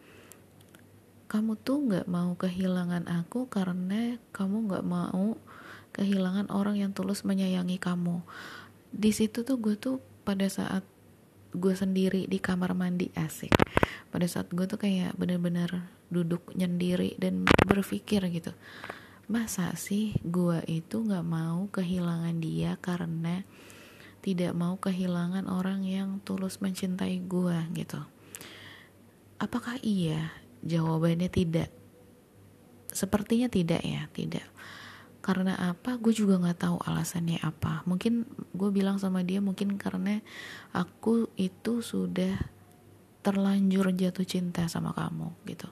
kamu 1.30 1.62
tuh 1.62 1.78
nggak 1.86 2.10
mau 2.10 2.34
kehilangan 2.34 3.06
aku 3.06 3.45
karena 3.45 4.17
kamu 4.34 4.69
nggak 4.69 4.86
mau 4.86 5.38
kehilangan 5.93 6.49
orang 6.49 6.78
yang 6.78 6.93
tulus 6.93 7.26
menyayangi 7.26 7.82
kamu. 7.82 8.21
Di 8.93 9.10
situ 9.10 9.41
tuh 9.41 9.58
gue 9.58 9.73
tuh 9.73 9.97
pada 10.21 10.45
saat 10.45 10.86
gue 11.58 11.73
sendiri 11.73 12.30
di 12.30 12.38
kamar 12.38 12.78
mandi 12.78 13.10
asik. 13.17 13.49
Pada 14.13 14.30
saat 14.30 14.54
gue 14.54 14.65
tuh 14.69 14.78
kayak 14.78 15.17
bener-bener 15.17 15.89
duduk 16.13 16.54
nyendiri 16.54 17.17
dan 17.17 17.49
berpikir 17.65 18.21
gitu 18.30 18.54
masa 19.26 19.71
sih 19.80 20.19
gue 20.19 20.60
itu 20.67 20.99
nggak 20.99 21.26
mau 21.26 21.65
kehilangan 21.71 22.38
dia 22.43 22.76
karena 22.84 23.47
tidak 24.23 24.55
mau 24.55 24.79
kehilangan 24.79 25.51
orang 25.51 25.83
yang 25.83 26.23
tulus 26.23 26.63
mencintai 26.63 27.19
gue 27.27 27.57
gitu 27.75 27.99
apakah 29.43 29.75
iya 29.83 30.31
Jawabannya 30.63 31.27
tidak. 31.27 31.67
Sepertinya 32.88 33.51
tidak 33.51 33.83
ya, 33.83 34.07
tidak. 34.15 34.47
Karena 35.19 35.59
apa? 35.59 35.99
Gue 35.99 36.15
juga 36.15 36.39
nggak 36.39 36.59
tahu 36.63 36.77
alasannya 36.88 37.43
apa. 37.43 37.83
Mungkin 37.83 38.23
gue 38.55 38.69
bilang 38.71 38.95
sama 38.95 39.27
dia 39.27 39.43
mungkin 39.43 39.75
karena 39.75 40.23
aku 40.71 41.27
itu 41.36 41.83
sudah 41.83 42.39
terlanjur 43.23 43.91
jatuh 43.91 44.27
cinta 44.27 44.67
sama 44.71 44.95
kamu 44.95 45.36
gitu. 45.51 45.67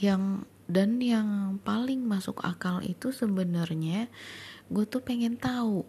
Yang 0.00 0.48
dan 0.68 1.00
yang 1.00 1.60
paling 1.64 2.04
masuk 2.04 2.44
akal 2.44 2.84
itu 2.84 3.08
sebenarnya 3.12 4.08
gue 4.68 4.84
tuh 4.84 5.00
pengen 5.00 5.40
tahu 5.40 5.84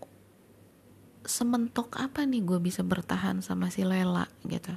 sementok 1.30 1.96
apa 2.02 2.26
nih 2.26 2.42
gue 2.42 2.60
bisa 2.60 2.82
bertahan 2.82 3.46
sama 3.46 3.70
si 3.70 3.86
Lela 3.86 4.26
gitu. 4.50 4.74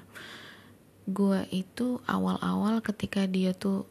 Gue 1.08 1.48
itu 1.50 1.98
awal-awal 2.04 2.84
ketika 2.84 3.24
dia 3.24 3.56
tuh 3.56 3.88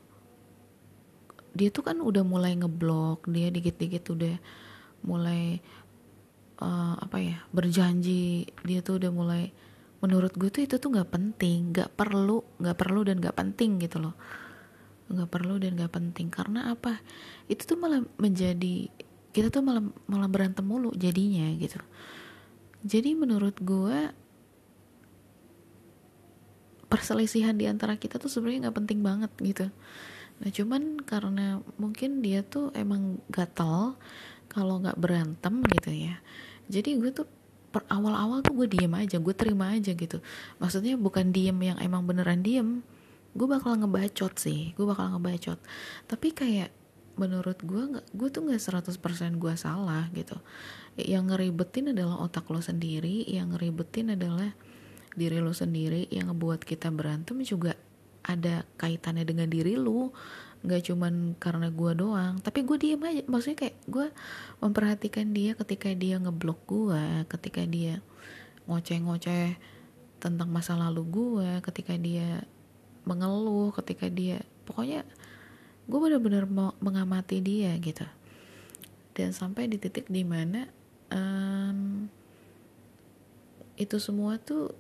dia 1.52 1.68
tuh 1.74 1.84
kan 1.84 2.00
udah 2.00 2.24
mulai 2.24 2.56
ngeblok 2.56 3.28
dia 3.28 3.52
dikit-dikit 3.52 4.08
udah 4.16 4.36
mulai 5.04 5.60
uh, 6.64 6.96
apa 6.96 7.18
ya 7.20 7.38
berjanji 7.52 8.48
dia 8.64 8.80
tuh 8.80 9.04
udah 9.04 9.12
mulai 9.12 9.52
menurut 10.00 10.32
gue 10.32 10.48
tuh 10.48 10.64
itu 10.64 10.80
tuh 10.80 10.88
nggak 10.96 11.12
penting 11.12 11.76
nggak 11.76 11.92
perlu 12.00 12.40
nggak 12.62 12.78
perlu 12.80 13.02
dan 13.04 13.20
nggak 13.20 13.36
penting 13.36 13.82
gitu 13.82 13.98
loh. 14.00 14.16
Nggak 15.12 15.28
perlu 15.28 15.60
dan 15.60 15.76
nggak 15.76 15.92
penting 15.92 16.32
karena 16.32 16.72
apa? 16.72 17.04
Itu 17.52 17.68
tuh 17.68 17.76
malah 17.76 18.00
menjadi 18.16 18.88
kita 19.32 19.48
tuh 19.48 19.64
malah 19.64 19.84
malah 20.08 20.28
berantem 20.28 20.64
mulu 20.64 20.92
jadinya 20.96 21.48
gitu 21.56 21.80
jadi 22.82 23.14
menurut 23.14 23.58
gue 23.62 24.10
perselisihan 26.92 27.56
di 27.56 27.70
antara 27.70 27.96
kita 27.96 28.20
tuh 28.20 28.28
sebenarnya 28.28 28.68
nggak 28.68 28.78
penting 28.84 29.00
banget 29.00 29.32
gitu. 29.40 29.66
Nah 30.44 30.50
cuman 30.52 31.00
karena 31.08 31.64
mungkin 31.80 32.20
dia 32.20 32.44
tuh 32.44 32.74
emang 32.76 33.22
gatel 33.32 33.96
kalau 34.52 34.84
nggak 34.84 35.00
berantem 35.00 35.64
gitu 35.72 35.92
ya. 35.94 36.20
Jadi 36.68 37.00
gue 37.00 37.16
tuh 37.16 37.30
per 37.72 37.88
awal-awal 37.88 38.44
tuh 38.44 38.52
gue 38.60 38.68
diem 38.68 38.92
aja 38.92 39.22
gue 39.22 39.36
terima 39.38 39.72
aja 39.72 39.96
gitu. 39.96 40.20
Maksudnya 40.60 41.00
bukan 41.00 41.32
diem 41.32 41.56
yang 41.56 41.80
emang 41.80 42.04
beneran 42.04 42.44
diem 42.44 42.84
gue 43.32 43.48
bakal 43.48 43.80
ngebacot 43.80 44.36
sih 44.36 44.76
gue 44.76 44.84
bakal 44.84 45.16
ngebacot. 45.16 45.62
Tapi 46.10 46.28
kayak 46.36 46.81
menurut 47.20 47.60
gue 47.62 47.84
nggak 47.98 48.06
gue 48.16 48.30
tuh 48.32 48.42
nggak 48.48 48.62
100% 48.62 49.42
gue 49.42 49.54
salah 49.60 50.08
gitu. 50.16 50.38
Yang 50.96 51.36
ngeribetin 51.36 51.92
adalah 51.96 52.24
otak 52.24 52.48
lo 52.52 52.64
sendiri 52.64 53.28
yang 53.28 53.52
ngeribetin 53.56 54.16
adalah 54.16 54.52
diri 55.12 55.44
lu 55.44 55.52
sendiri 55.52 56.08
yang 56.08 56.32
ngebuat 56.32 56.64
kita 56.64 56.88
berantem 56.88 57.44
juga 57.44 57.76
ada 58.24 58.64
kaitannya 58.80 59.28
dengan 59.28 59.48
diri 59.52 59.76
lu. 59.76 60.12
Nggak 60.62 60.94
cuman 60.94 61.36
karena 61.42 61.68
gue 61.74 61.92
doang 61.98 62.40
tapi 62.40 62.64
gue 62.64 62.78
diem 62.78 63.02
aja. 63.02 63.22
Maksudnya 63.28 63.58
kayak 63.68 63.78
gue 63.90 64.08
memperhatikan 64.64 65.28
dia 65.36 65.58
ketika 65.58 65.90
dia 65.92 66.16
ngeblok 66.22 66.60
gue 66.70 67.04
ketika 67.28 67.66
dia 67.66 68.00
ngoceh-ngoceh 68.70 69.58
tentang 70.22 70.54
masa 70.54 70.78
lalu 70.78 71.02
gue 71.10 71.50
ketika 71.66 71.98
dia 71.98 72.46
mengeluh 73.10 73.74
ketika 73.74 74.06
dia 74.06 74.46
pokoknya 74.70 75.02
gue 75.92 76.00
benar-benar 76.00 76.48
mau 76.48 76.72
mengamati 76.80 77.44
dia 77.44 77.76
gitu. 77.84 78.08
Dan 79.12 79.36
sampai 79.36 79.68
di 79.68 79.76
titik 79.76 80.08
di 80.08 80.24
mana 80.24 80.72
um, 81.12 82.08
itu 83.76 84.00
semua 84.00 84.40
tuh 84.40 84.72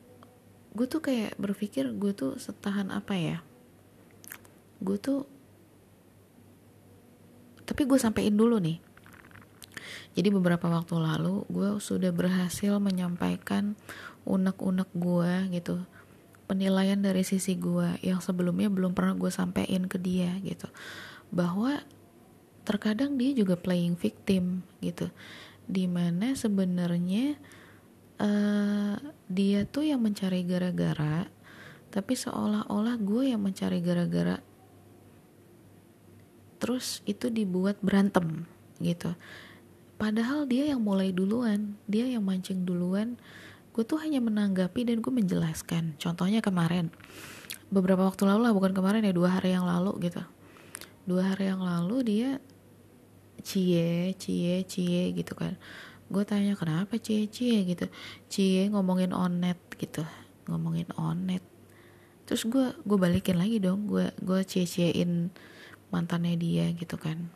gue 0.71 0.87
tuh 0.87 1.03
kayak 1.03 1.35
berpikir 1.35 1.91
gue 1.91 2.15
tuh 2.15 2.39
setahan 2.39 2.95
apa 2.95 3.19
ya? 3.19 3.37
Gue 4.79 4.95
tuh 4.95 5.27
tapi 7.67 7.83
gue 7.83 7.99
sampein 7.99 8.31
dulu 8.31 8.63
nih. 8.63 8.79
Jadi 10.15 10.27
beberapa 10.31 10.71
waktu 10.71 10.95
lalu 10.95 11.43
gue 11.51 11.75
sudah 11.83 12.15
berhasil 12.15 12.79
menyampaikan 12.79 13.75
unek-unek 14.23 14.87
gue 14.95 15.59
gitu 15.59 15.83
penilaian 16.51 16.99
dari 16.99 17.23
sisi 17.23 17.55
gue 17.55 17.95
yang 18.03 18.19
sebelumnya 18.19 18.67
belum 18.67 18.91
pernah 18.91 19.15
gue 19.15 19.31
sampein 19.31 19.87
ke 19.87 19.95
dia 19.95 20.35
gitu. 20.43 20.67
Bahwa 21.31 21.79
terkadang 22.67 23.15
dia 23.15 23.31
juga 23.31 23.55
playing 23.55 23.95
victim 23.95 24.59
gitu. 24.83 25.07
Di 25.63 25.87
mana 25.87 26.35
sebenarnya 26.35 27.39
uh, 28.19 28.99
dia 29.31 29.63
tuh 29.63 29.87
yang 29.87 30.03
mencari 30.03 30.43
gara-gara 30.43 31.31
tapi 31.91 32.15
seolah-olah 32.15 32.95
gue 32.99 33.35
yang 33.35 33.43
mencari 33.43 33.83
gara-gara 33.83 34.39
terus 36.59 36.99
itu 37.07 37.31
dibuat 37.31 37.79
berantem 37.79 38.43
gitu. 38.83 39.15
Padahal 39.95 40.47
dia 40.47 40.71
yang 40.71 40.83
mulai 40.83 41.15
duluan 41.15 41.79
dia 41.87 42.11
yang 42.11 42.27
mancing 42.27 42.67
duluan 42.67 43.15
gue 43.71 43.83
tuh 43.87 44.03
hanya 44.03 44.19
menanggapi 44.19 44.83
dan 44.83 44.99
gue 44.99 45.13
menjelaskan. 45.13 45.95
Contohnya 45.95 46.43
kemarin. 46.43 46.91
Beberapa 47.71 48.03
waktu 48.03 48.27
lalu 48.27 48.41
lah 48.43 48.53
bukan 48.55 48.75
kemarin 48.75 49.07
ya 49.07 49.15
dua 49.15 49.39
hari 49.39 49.55
yang 49.55 49.63
lalu 49.63 49.95
gitu. 50.11 50.19
Dua 51.07 51.31
hari 51.31 51.47
yang 51.47 51.63
lalu 51.63 52.03
dia 52.03 52.29
cie 53.39 54.11
cie 54.19 54.67
cie 54.67 55.15
gitu 55.15 55.33
kan. 55.39 55.55
Gue 56.11 56.27
tanya 56.27 56.59
kenapa 56.59 56.99
cie 56.99 57.31
cie? 57.31 57.63
gitu. 57.63 57.87
Cie 58.27 58.67
ngomongin 58.67 59.15
onet 59.15 59.59
gitu. 59.79 60.03
Ngomongin 60.51 60.91
onet. 60.99 61.43
Terus 62.27 62.43
gue 62.51 62.75
gue 62.83 62.97
balikin 62.99 63.39
lagi 63.39 63.63
dong. 63.63 63.87
Gue 63.87 64.11
gue 64.19 64.43
cie 64.43 64.67
ciein 64.67 65.31
mantannya 65.95 66.35
dia 66.35 66.67
gitu 66.75 66.99
kan. 66.99 67.31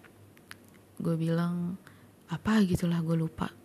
Gue 0.99 1.15
bilang 1.15 1.79
apa? 2.27 2.59
gitulah 2.67 2.99
gue 2.99 3.15
lupa 3.15 3.55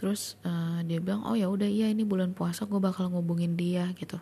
terus 0.00 0.40
uh, 0.48 0.80
dia 0.80 0.96
bilang 0.96 1.28
oh 1.28 1.36
ya 1.36 1.52
udah 1.52 1.68
iya 1.68 1.92
ini 1.92 2.08
bulan 2.08 2.32
puasa 2.32 2.64
gue 2.64 2.80
bakal 2.80 3.12
ngubungin 3.12 3.52
dia 3.52 3.92
gitu. 4.00 4.16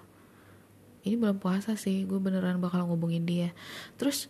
Ini 1.07 1.15
bulan 1.15 1.39
puasa 1.39 1.79
sih 1.79 2.03
gue 2.03 2.19
beneran 2.19 2.59
bakal 2.59 2.91
ngubungin 2.91 3.23
dia. 3.23 3.55
Terus 3.95 4.27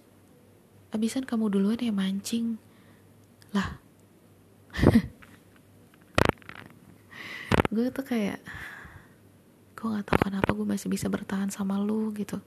abisan 0.92 1.24
kamu 1.24 1.48
duluan 1.48 1.80
ya 1.80 1.88
mancing. 1.88 2.60
Lah. 3.56 3.80
Gue 7.68 7.92
tuh 7.92 8.00
kayak 8.00 8.40
gue 9.78 9.86
nggak 9.86 10.10
tahu 10.10 10.18
kenapa 10.26 10.50
gue 10.56 10.66
masih 10.66 10.88
bisa 10.90 11.06
bertahan 11.12 11.52
sama 11.52 11.76
lu 11.76 12.10
gitu. 12.16 12.40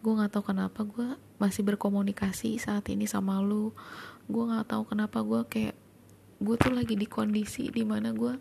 Gue 0.00 0.12
nggak 0.16 0.32
tahu 0.32 0.56
kenapa 0.56 0.80
gue 0.88 1.20
masih 1.36 1.62
berkomunikasi 1.68 2.56
saat 2.56 2.88
ini 2.88 3.04
sama 3.04 3.44
lu. 3.44 3.76
Gue 4.24 4.48
nggak 4.48 4.72
tahu 4.72 4.88
kenapa 4.88 5.20
gue 5.20 5.40
kayak 5.46 5.76
gue 6.44 6.56
tuh 6.60 6.72
lagi 6.76 6.94
di 6.94 7.08
kondisi 7.08 7.72
di 7.72 7.82
mana 7.82 8.12
gue 8.12 8.36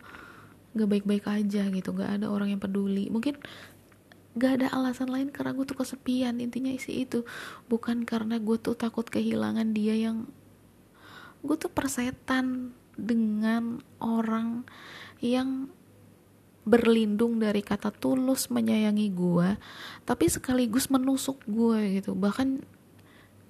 gak 0.73 0.89
baik-baik 0.89 1.25
aja 1.29 1.69
gitu 1.69 1.89
gak 1.95 2.21
ada 2.21 2.27
orang 2.29 2.53
yang 2.53 2.61
peduli. 2.61 3.07
Mungkin 3.07 3.39
gak 4.35 4.61
ada 4.61 4.67
alasan 4.73 5.09
lain 5.09 5.29
karena 5.29 5.53
gue 5.55 5.65
tuh 5.65 5.77
kesepian 5.79 6.37
intinya 6.41 6.73
isi 6.73 7.05
itu. 7.07 7.23
Bukan 7.71 8.03
karena 8.03 8.41
gue 8.41 8.57
tuh 8.59 8.75
takut 8.75 9.05
kehilangan 9.07 9.71
dia 9.71 9.95
yang 9.95 10.27
gue 11.45 11.55
tuh 11.55 11.71
persetan 11.71 12.75
dengan 12.93 13.81
orang 14.03 14.67
yang 15.23 15.71
berlindung 16.63 17.43
dari 17.43 17.59
kata 17.59 17.91
tulus 17.91 18.47
menyayangi 18.47 19.11
gue 19.11 19.59
tapi 20.07 20.31
sekaligus 20.31 20.91
menusuk 20.91 21.39
gue 21.47 22.01
gitu. 22.01 22.11
Bahkan 22.17 22.63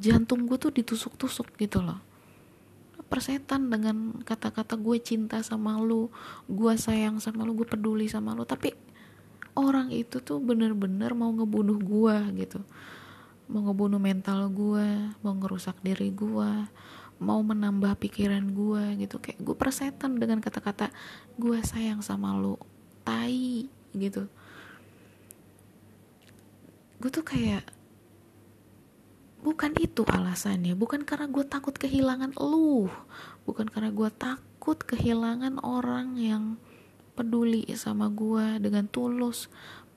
jantung 0.02 0.50
gue 0.50 0.58
tuh 0.58 0.74
ditusuk-tusuk 0.74 1.54
gitu 1.58 1.80
loh 1.80 2.13
persetan 3.14 3.70
dengan 3.70 4.26
kata-kata 4.26 4.74
gue 4.74 4.98
cinta 4.98 5.38
sama 5.46 5.78
lu 5.78 6.10
gue 6.50 6.74
sayang 6.74 7.22
sama 7.22 7.46
lu 7.46 7.54
gue 7.54 7.70
peduli 7.70 8.10
sama 8.10 8.34
lu. 8.34 8.42
Tapi 8.42 8.74
orang 9.54 9.94
itu 9.94 10.18
tuh 10.18 10.42
bener-bener 10.42 11.14
mau 11.14 11.30
ngebunuh 11.30 11.78
gue 11.78 12.18
gitu. 12.42 12.66
Mau 13.54 13.70
ngebunuh 13.70 14.02
mental 14.02 14.50
gue 14.50 15.14
mau 15.22 15.38
ngerusak 15.38 15.78
diri 15.86 16.10
gue 16.10 16.66
mau 17.22 17.40
menambah 17.46 18.02
pikiran 18.02 18.42
gue 18.50 19.06
gitu. 19.06 19.22
Kayak 19.22 19.46
gue 19.46 19.56
persetan 19.62 20.18
dengan 20.18 20.42
kata-kata 20.42 20.90
gue 21.38 21.62
sayang 21.62 22.02
sama 22.02 22.34
lu. 22.34 22.58
Tai 23.06 23.70
gitu. 23.94 24.26
Gue 26.98 27.14
tuh 27.14 27.22
kayak 27.22 27.83
bukan 29.44 29.76
itu 29.78 30.08
alasannya. 30.08 30.74
Bukan 30.74 31.04
karena 31.04 31.28
gue 31.28 31.44
takut 31.44 31.76
kehilangan 31.76 32.40
lu. 32.40 32.88
Bukan 33.44 33.68
karena 33.68 33.92
gue 33.92 34.10
takut 34.16 34.80
kehilangan 34.80 35.60
orang 35.60 36.16
yang 36.16 36.56
peduli 37.14 37.68
sama 37.76 38.08
gue 38.10 38.58
dengan 38.64 38.88
tulus 38.88 39.52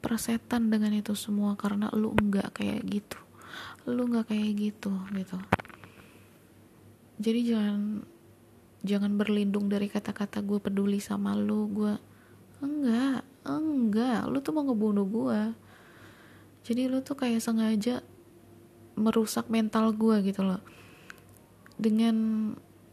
persetan 0.05 0.69
dengan 0.69 0.93
itu 0.93 1.17
semua 1.17 1.55
karena 1.55 1.89
lu 1.95 2.13
enggak 2.19 2.59
kayak 2.59 2.83
gitu. 2.91 3.19
Lu 3.87 4.11
enggak 4.11 4.35
kayak 4.35 4.51
gitu 4.59 4.93
gitu. 5.15 5.39
Jadi 7.17 7.41
jangan 7.49 8.05
jangan 8.85 9.13
berlindung 9.15 9.71
dari 9.71 9.87
kata-kata 9.87 10.43
gue 10.43 10.59
peduli 10.59 10.99
sama 10.99 11.39
lu. 11.39 11.71
Gue 11.71 11.95
enggak 12.59 13.23
enggak. 13.47 14.27
Lu 14.27 14.43
tuh 14.43 14.53
mau 14.53 14.67
ngebunuh 14.67 15.07
gue 15.07 15.41
jadi 16.67 16.91
lu 16.91 16.99
tuh 16.99 17.15
kayak 17.15 17.39
sengaja 17.39 18.03
merusak 18.97 19.47
mental 19.53 19.93
gue 19.93 20.25
gitu 20.25 20.43
loh. 20.43 20.61
Dengan 21.77 22.17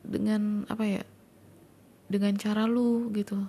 dengan 0.04 0.68
apa 0.68 0.84
ya 0.84 1.04
dengan 2.12 2.36
cara 2.36 2.68
lu 2.68 3.10
gitu. 3.16 3.39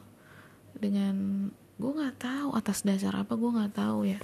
Dengan 0.78 1.48
gue 1.76 1.90
nggak 1.90 2.22
tahu 2.22 2.48
atas 2.54 2.86
dasar 2.86 3.18
apa 3.18 3.34
gue 3.34 3.50
nggak 3.50 3.74
tahu 3.74 3.98
ya. 4.06 4.22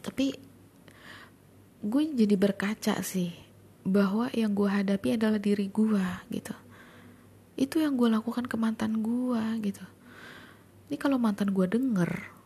Tapi 0.00 0.32
gue 1.78 2.02
jadi 2.16 2.34
berkaca 2.34 2.98
sih 3.04 3.30
bahwa 3.86 4.32
yang 4.34 4.56
gue 4.56 4.66
hadapi 4.66 5.20
adalah 5.20 5.38
diri 5.38 5.68
gue 5.68 6.04
gitu. 6.32 6.56
Itu 7.54 7.84
yang 7.84 7.94
gue 8.00 8.08
lakukan 8.08 8.48
ke 8.48 8.56
mantan 8.56 9.04
gue 9.04 9.42
gitu. 9.62 9.84
Ini 10.88 10.96
kalau 10.96 11.20
mantan 11.20 11.52
gue 11.52 11.68
denger 11.68 12.38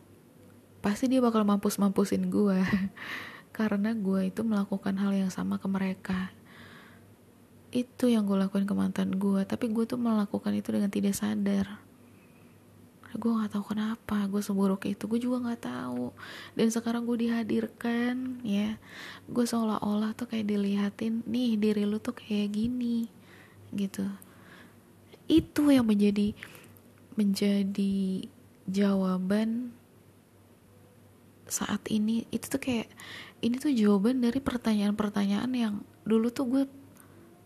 pasti 0.82 1.06
dia 1.06 1.22
bakal 1.22 1.46
mampus 1.46 1.78
mampusin 1.78 2.26
gue 2.26 2.58
karena 3.52 3.92
gue 3.92 4.32
itu 4.32 4.40
melakukan 4.42 4.96
hal 4.96 5.12
yang 5.12 5.28
sama 5.28 5.60
ke 5.60 5.68
mereka. 5.68 6.32
Itu 7.72 8.08
yang 8.08 8.24
gue 8.24 8.36
lakuin 8.36 8.64
ke 8.64 8.74
mantan 8.76 9.16
gue 9.16 9.44
tapi 9.44 9.68
gue 9.68 9.84
tuh 9.84 10.00
melakukan 10.00 10.52
itu 10.56 10.72
dengan 10.72 10.88
tidak 10.88 11.12
sadar. 11.16 11.80
Gue 13.12 13.28
nggak 13.28 13.52
tahu 13.52 13.76
kenapa 13.76 14.24
gue 14.24 14.40
seburuk 14.40 14.88
itu 14.88 15.04
gue 15.04 15.20
juga 15.20 15.44
nggak 15.44 15.62
tahu. 15.68 16.16
Dan 16.56 16.72
sekarang 16.72 17.04
gue 17.04 17.28
dihadirkan 17.28 18.40
ya. 18.40 18.80
Gue 19.28 19.44
seolah-olah 19.44 20.16
tuh 20.16 20.32
kayak 20.32 20.48
dilihatin 20.48 21.20
nih 21.28 21.60
diri 21.60 21.84
lu 21.84 22.00
tuh 22.00 22.16
kayak 22.16 22.56
gini 22.56 23.12
gitu. 23.76 24.08
Itu 25.28 25.68
yang 25.68 25.84
menjadi 25.84 26.32
menjadi 27.20 28.24
jawaban 28.64 29.76
saat 31.52 31.84
ini. 31.92 32.24
Itu 32.32 32.48
tuh 32.48 32.60
kayak 32.64 32.88
ini 33.42 33.58
tuh 33.58 33.74
jawaban 33.74 34.22
dari 34.22 34.38
pertanyaan-pertanyaan 34.38 35.52
yang 35.52 35.74
dulu 36.06 36.30
tuh 36.30 36.46
gue 36.46 36.64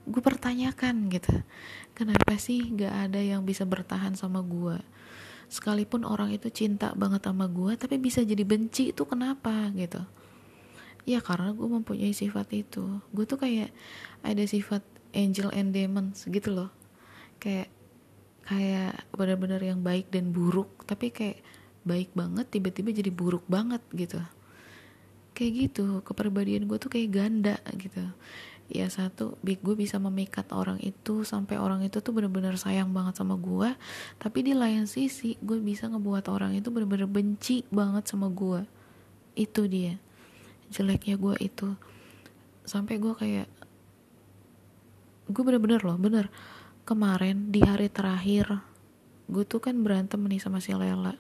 gue 0.07 0.23
pertanyakan 0.23 1.11
gitu. 1.11 1.43
Kenapa 1.97 2.39
sih 2.39 2.63
gak 2.77 3.11
ada 3.11 3.19
yang 3.19 3.43
bisa 3.43 3.67
bertahan 3.67 4.15
sama 4.15 4.45
gue? 4.45 4.79
Sekalipun 5.51 6.07
orang 6.07 6.31
itu 6.31 6.53
cinta 6.53 6.93
banget 6.95 7.27
sama 7.27 7.49
gue 7.49 7.75
tapi 7.75 7.97
bisa 7.97 8.23
jadi 8.23 8.45
benci 8.45 8.93
itu 8.95 9.03
kenapa 9.09 9.73
gitu? 9.75 10.05
Ya 11.09 11.25
karena 11.25 11.51
gue 11.57 11.67
mempunyai 11.67 12.13
sifat 12.13 12.53
itu. 12.55 13.03
Gue 13.11 13.25
tuh 13.25 13.41
kayak 13.41 13.73
ada 14.21 14.45
sifat 14.45 14.85
angel 15.17 15.51
and 15.57 15.73
demons 15.73 16.29
gitu 16.29 16.53
loh. 16.55 16.71
Kayak 17.41 17.73
kayak 18.47 19.03
benar-benar 19.11 19.59
yang 19.59 19.83
baik 19.83 20.07
dan 20.15 20.31
buruk 20.31 20.87
tapi 20.87 21.11
kayak 21.11 21.43
baik 21.83 22.15
banget 22.15 22.47
tiba-tiba 22.47 22.95
jadi 22.95 23.11
buruk 23.11 23.43
banget 23.51 23.83
gitu 23.91 24.23
kayak 25.37 25.53
gitu. 25.69 26.01
Kepribadian 26.01 26.65
gue 26.65 26.81
tuh 26.81 26.89
kayak 26.89 27.13
ganda 27.13 27.61
gitu. 27.77 28.01
Ya 28.67 28.91
satu 28.91 29.39
gue 29.45 29.75
bisa 29.79 30.01
memikat 30.03 30.51
orang 30.51 30.83
itu 30.83 31.23
sampai 31.23 31.61
orang 31.61 31.87
itu 31.87 32.03
tuh 32.03 32.11
bener-bener 32.11 32.59
sayang 32.59 32.91
banget 32.91 33.15
sama 33.15 33.39
gue 33.39 33.71
tapi 34.19 34.43
di 34.43 34.59
lain 34.59 34.91
sisi 34.91 35.39
gue 35.39 35.63
bisa 35.63 35.87
ngebuat 35.87 36.27
orang 36.27 36.51
itu 36.59 36.75
bener-bener 36.75 37.07
benci 37.07 37.63
banget 37.71 38.11
sama 38.11 38.27
gue 38.27 38.67
itu 39.39 39.71
dia 39.71 40.03
jeleknya 40.75 41.15
gue 41.15 41.35
itu. 41.39 41.79
Sampai 42.67 42.99
gue 42.99 43.15
kayak 43.15 43.47
gue 45.31 45.43
bener-bener 45.47 45.87
loh 45.87 45.95
bener. 45.95 46.27
Kemarin 46.83 47.55
di 47.55 47.63
hari 47.63 47.87
terakhir 47.87 48.67
gue 49.31 49.45
tuh 49.47 49.63
kan 49.63 49.79
berantem 49.79 50.19
nih 50.27 50.43
sama 50.43 50.59
si 50.59 50.75
Lela. 50.75 51.15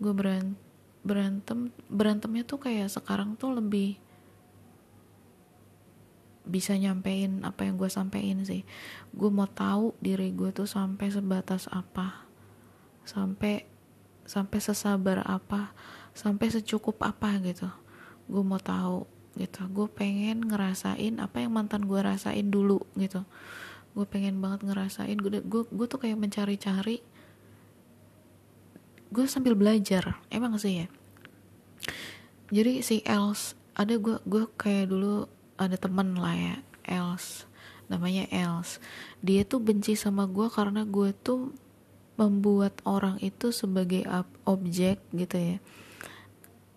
Gue 0.00 0.12
berantem 0.16 0.65
berantem 1.06 1.70
berantemnya 1.86 2.42
tuh 2.42 2.58
kayak 2.58 2.90
sekarang 2.90 3.38
tuh 3.38 3.54
lebih 3.54 3.94
bisa 6.46 6.74
nyampein 6.74 7.42
apa 7.42 7.66
yang 7.66 7.78
gue 7.78 7.90
sampein 7.90 8.42
sih. 8.42 8.62
Gue 9.14 9.30
mau 9.30 9.46
tahu 9.50 9.94
diri 10.02 10.34
gue 10.34 10.50
tuh 10.50 10.66
sampai 10.66 11.10
sebatas 11.10 11.70
apa 11.70 12.26
sampai 13.06 13.66
sampai 14.26 14.58
sesabar 14.58 15.22
apa 15.22 15.70
sampai 16.14 16.50
secukup 16.50 17.02
apa 17.02 17.38
gitu. 17.42 17.70
Gue 18.26 18.42
mau 18.42 18.58
tahu 18.58 19.06
gitu. 19.38 19.62
Gue 19.70 19.86
pengen 19.90 20.46
ngerasain 20.46 21.22
apa 21.22 21.42
yang 21.42 21.54
mantan 21.54 21.86
gue 21.86 21.98
rasain 22.02 22.50
dulu 22.50 22.82
gitu. 22.98 23.22
Gue 23.94 24.06
pengen 24.06 24.38
banget 24.38 24.66
ngerasain. 24.66 25.18
Gue 25.18 25.42
gue 25.46 25.86
tuh 25.86 25.98
kayak 25.98 26.18
mencari-cari 26.18 27.02
gue 29.10 29.26
sambil 29.30 29.54
belajar 29.54 30.18
emang 30.30 30.58
sih 30.58 30.84
ya? 30.84 30.86
Jadi 32.50 32.82
si 32.82 33.02
Els 33.02 33.58
ada 33.74 33.98
gue 33.98 34.22
gue 34.22 34.46
kayak 34.54 34.90
dulu 34.90 35.26
ada 35.58 35.76
temen 35.76 36.14
lah 36.16 36.34
ya 36.34 36.56
Els 36.86 37.46
namanya 37.86 38.26
Els. 38.30 38.82
Dia 39.22 39.46
tuh 39.46 39.62
benci 39.62 39.94
sama 39.94 40.26
gue 40.26 40.46
karena 40.50 40.82
gue 40.86 41.10
tuh 41.14 41.54
membuat 42.16 42.80
orang 42.88 43.20
itu 43.20 43.52
sebagai 43.52 44.06
objek 44.48 45.02
gitu 45.12 45.36
ya. 45.36 45.56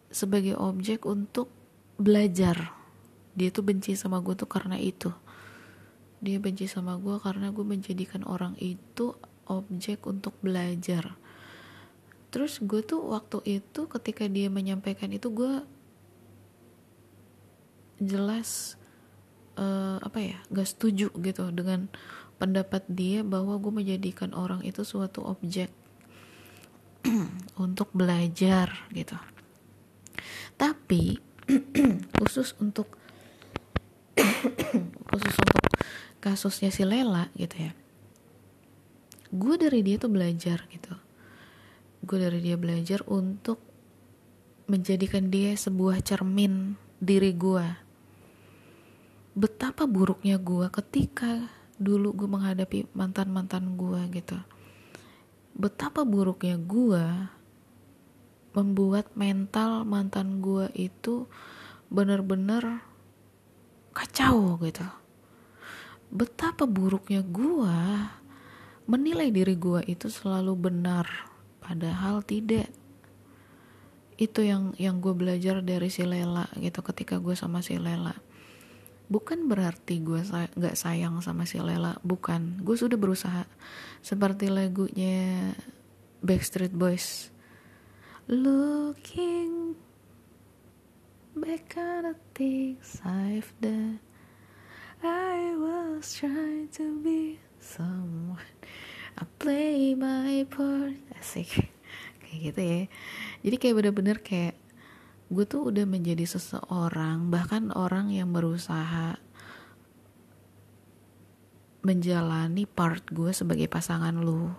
Sebagai 0.09 0.57
objek 0.57 1.05
untuk 1.05 1.49
belajar. 1.97 2.73
Dia 3.37 3.49
tuh 3.53 3.63
benci 3.63 3.93
sama 3.93 4.19
gue 4.19 4.35
tuh 4.35 4.49
karena 4.49 4.75
itu. 4.77 5.13
Dia 6.19 6.41
benci 6.41 6.67
sama 6.67 6.99
gue 6.99 7.15
karena 7.21 7.53
gue 7.53 7.63
menjadikan 7.63 8.27
orang 8.27 8.57
itu 8.59 9.15
objek 9.47 10.05
untuk 10.05 10.35
belajar 10.43 11.15
terus 12.29 12.61
gue 12.61 12.81
tuh 12.85 13.01
waktu 13.09 13.61
itu 13.61 13.89
ketika 13.89 14.29
dia 14.29 14.47
menyampaikan 14.47 15.09
itu 15.09 15.33
gue 15.33 15.65
jelas 17.99 18.79
uh, 19.57 19.99
apa 19.99 20.19
ya 20.21 20.37
gak 20.53 20.69
setuju 20.69 21.11
gitu 21.19 21.49
dengan 21.51 21.89
pendapat 22.39 22.87
dia 22.87 23.25
bahwa 23.25 23.59
gue 23.59 23.73
menjadikan 23.73 24.31
orang 24.31 24.63
itu 24.63 24.87
suatu 24.87 25.25
objek 25.25 25.67
untuk 27.65 27.91
belajar 27.91 28.71
gitu. 28.95 29.19
Tapi 30.55 31.19
khusus 32.23 32.55
untuk 32.63 32.95
khusus 35.11 35.35
untuk 35.35 35.63
kasusnya 36.23 36.71
si 36.71 36.83
Lela 36.83 37.31
gitu 37.35 37.55
ya 37.67 37.71
gue 39.29 39.55
dari 39.61 39.85
dia 39.85 40.01
tuh 40.01 40.09
belajar 40.09 40.65
gitu 40.73 40.93
gue 42.03 42.17
dari 42.17 42.39
dia 42.39 42.55
belajar 42.55 43.03
untuk 43.07 43.59
menjadikan 44.69 45.27
dia 45.33 45.57
sebuah 45.57 46.03
cermin 46.05 46.77
diri 47.01 47.33
gue 47.33 47.89
betapa 49.39 49.87
buruknya 49.87 50.35
gue 50.35 50.67
ketika 50.67 51.47
dulu 51.79 52.11
gue 52.11 52.27
menghadapi 52.27 52.91
mantan-mantan 52.91 53.79
gue 53.79 54.01
gitu. 54.19 54.35
Betapa 55.55 56.03
buruknya 56.03 56.59
gue 56.59 57.03
membuat 58.51 59.15
mental 59.15 59.87
mantan 59.87 60.43
gue 60.43 60.67
itu 60.75 61.23
bener-bener 61.87 62.83
kacau 63.95 64.59
gitu. 64.59 64.83
Betapa 66.11 66.67
buruknya 66.67 67.23
gue 67.23 67.79
menilai 68.91 69.31
diri 69.31 69.55
gue 69.55 69.87
itu 69.87 70.11
selalu 70.11 70.67
benar 70.67 71.28
padahal 71.69 72.25
tidak. 72.25 72.65
Itu 74.17 74.41
yang 74.41 74.73
yang 74.81 74.97
gue 74.97 75.13
belajar 75.13 75.61
dari 75.61 75.93
si 75.93 76.01
Lela 76.01 76.49
gitu 76.57 76.81
ketika 76.81 77.21
gue 77.21 77.37
sama 77.37 77.61
si 77.61 77.77
Lela. 77.77 78.17
Bukan 79.05 79.45
berarti 79.45 80.01
gue 80.01 80.25
say 80.25 80.49
gak 80.57 80.73
sayang 80.73 81.21
sama 81.21 81.45
si 81.45 81.61
Lela 81.61 82.01
bukan. 82.01 82.57
Gue 82.65 82.73
sudah 82.73 82.97
berusaha. 82.97 83.45
Seperti 84.01 84.49
lagunya 84.49 85.53
Backstreet 86.25 86.73
Boys. 86.73 87.29
Looking 88.25 89.77
back 91.37 91.77
at 91.77 92.03
the 92.03 92.15
things 92.33 92.97
I've 93.05 93.53
done 93.61 94.01
I 95.01 95.55
was 95.55 96.13
trying 96.13 96.67
to 96.73 96.99
be 96.99 97.39
someone. 97.61 98.37
I 99.17 99.23
play 99.39 99.95
my 99.95 100.45
part 100.49 100.99
asik 101.19 101.69
kayak 102.23 102.39
gitu 102.51 102.61
ya. 102.61 102.81
Jadi 103.45 103.55
kayak 103.59 103.75
bener-bener 103.75 104.17
kayak 104.23 104.55
gue 105.29 105.45
tuh 105.45 105.69
udah 105.69 105.85
menjadi 105.85 106.25
seseorang 106.25 107.29
bahkan 107.29 107.69
orang 107.77 108.09
yang 108.09 108.33
berusaha 108.33 109.21
menjalani 111.79 112.67
part 112.67 113.05
gue 113.07 113.31
sebagai 113.31 113.69
pasangan 113.71 114.15
lu 114.17 114.51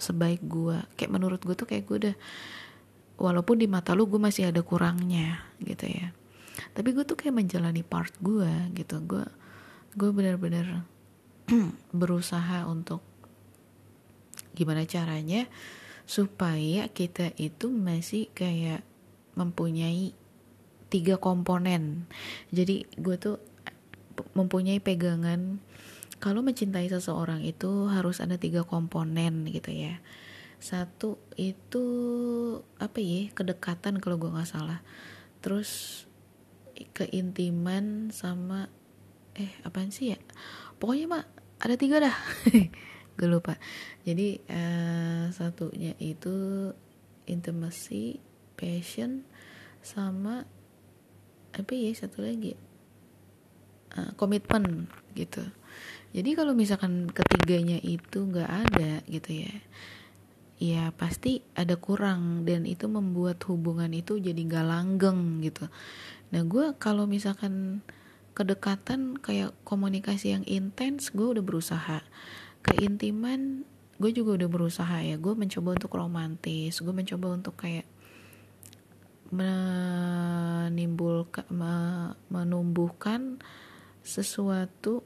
sebaik 0.00 0.42
gue. 0.44 0.80
Kayak 0.98 1.12
menurut 1.12 1.40
gue 1.44 1.54
tuh 1.54 1.68
kayak 1.68 1.84
gue 1.86 1.96
udah 2.08 2.16
walaupun 3.14 3.62
di 3.62 3.70
mata 3.70 3.94
lu 3.94 4.10
gue 4.10 4.18
masih 4.18 4.50
ada 4.50 4.60
kurangnya 4.64 5.44
gitu 5.62 5.86
ya. 5.86 6.10
Tapi 6.74 6.94
gue 6.94 7.04
tuh 7.06 7.18
kayak 7.18 7.34
menjalani 7.34 7.82
part 7.86 8.14
gue 8.18 8.50
gitu. 8.74 8.98
Gue 9.06 9.24
gue 9.94 10.10
bener-bener 10.10 10.82
berusaha 11.94 12.66
untuk 12.66 13.04
gimana 14.54 14.86
caranya 14.86 15.46
supaya 16.04 16.88
kita 16.92 17.32
itu 17.40 17.72
masih 17.72 18.28
kayak 18.36 18.84
mempunyai 19.34 20.12
tiga 20.92 21.18
komponen. 21.18 22.06
Jadi 22.54 22.86
gue 22.94 23.16
tuh 23.18 23.40
mempunyai 24.36 24.78
pegangan. 24.78 25.58
Kalau 26.22 26.40
mencintai 26.40 26.88
seseorang 26.88 27.42
itu 27.44 27.90
harus 27.90 28.22
ada 28.22 28.38
tiga 28.38 28.62
komponen 28.62 29.44
gitu 29.50 29.74
ya. 29.74 29.98
Satu 30.62 31.20
itu 31.36 31.84
apa 32.80 32.96
ya 33.02 33.28
kedekatan 33.34 33.98
kalau 33.98 34.16
gue 34.16 34.30
nggak 34.30 34.48
salah. 34.48 34.80
Terus 35.42 36.04
keintiman 36.94 38.14
sama 38.14 38.70
eh 39.34 39.50
apaan 39.66 39.90
sih 39.90 40.14
ya? 40.14 40.18
Pokoknya 40.78 41.06
mak 41.10 41.26
ada 41.58 41.74
tiga 41.74 41.96
dah 41.98 42.16
gue 43.14 43.28
lupa. 43.30 43.58
Jadi 44.02 44.42
uh, 44.50 45.30
satunya 45.30 45.94
itu 46.02 46.70
intimacy 47.24 48.20
passion 48.58 49.24
sama 49.80 50.44
apa 51.54 51.72
ya 51.72 51.94
satu 51.94 52.22
lagi? 52.26 52.54
Uh, 53.94 54.10
komitmen 54.18 54.90
gitu. 55.14 55.42
Jadi 56.14 56.30
kalau 56.38 56.54
misalkan 56.54 57.10
ketiganya 57.10 57.78
itu 57.82 58.22
nggak 58.22 58.50
ada 58.70 59.02
gitu 59.10 59.46
ya 59.46 59.54
ya 60.62 60.94
pasti 60.94 61.42
ada 61.58 61.74
kurang 61.74 62.46
dan 62.46 62.62
itu 62.62 62.86
membuat 62.86 63.42
hubungan 63.50 63.90
itu 63.90 64.22
jadi 64.22 64.38
nggak 64.38 64.66
langgeng 64.66 65.42
gitu. 65.42 65.66
Nah 66.30 66.42
gue 66.46 66.78
kalau 66.78 67.10
misalkan 67.10 67.82
kedekatan 68.34 69.18
kayak 69.18 69.54
komunikasi 69.62 70.34
yang 70.34 70.44
intens 70.46 71.10
gue 71.14 71.26
udah 71.38 71.42
berusaha 71.42 72.02
keintiman 72.64 73.68
gue 74.00 74.10
juga 74.10 74.40
udah 74.40 74.48
berusaha 74.50 74.98
ya. 75.04 75.20
Gue 75.20 75.36
mencoba 75.36 75.76
untuk 75.76 75.92
romantis 75.94 76.80
gue 76.80 76.94
mencoba 76.94 77.36
untuk 77.36 77.60
kayak 77.60 77.84
menimbulkan 79.34 81.42
menumbuhkan 82.28 83.40
sesuatu 84.04 85.00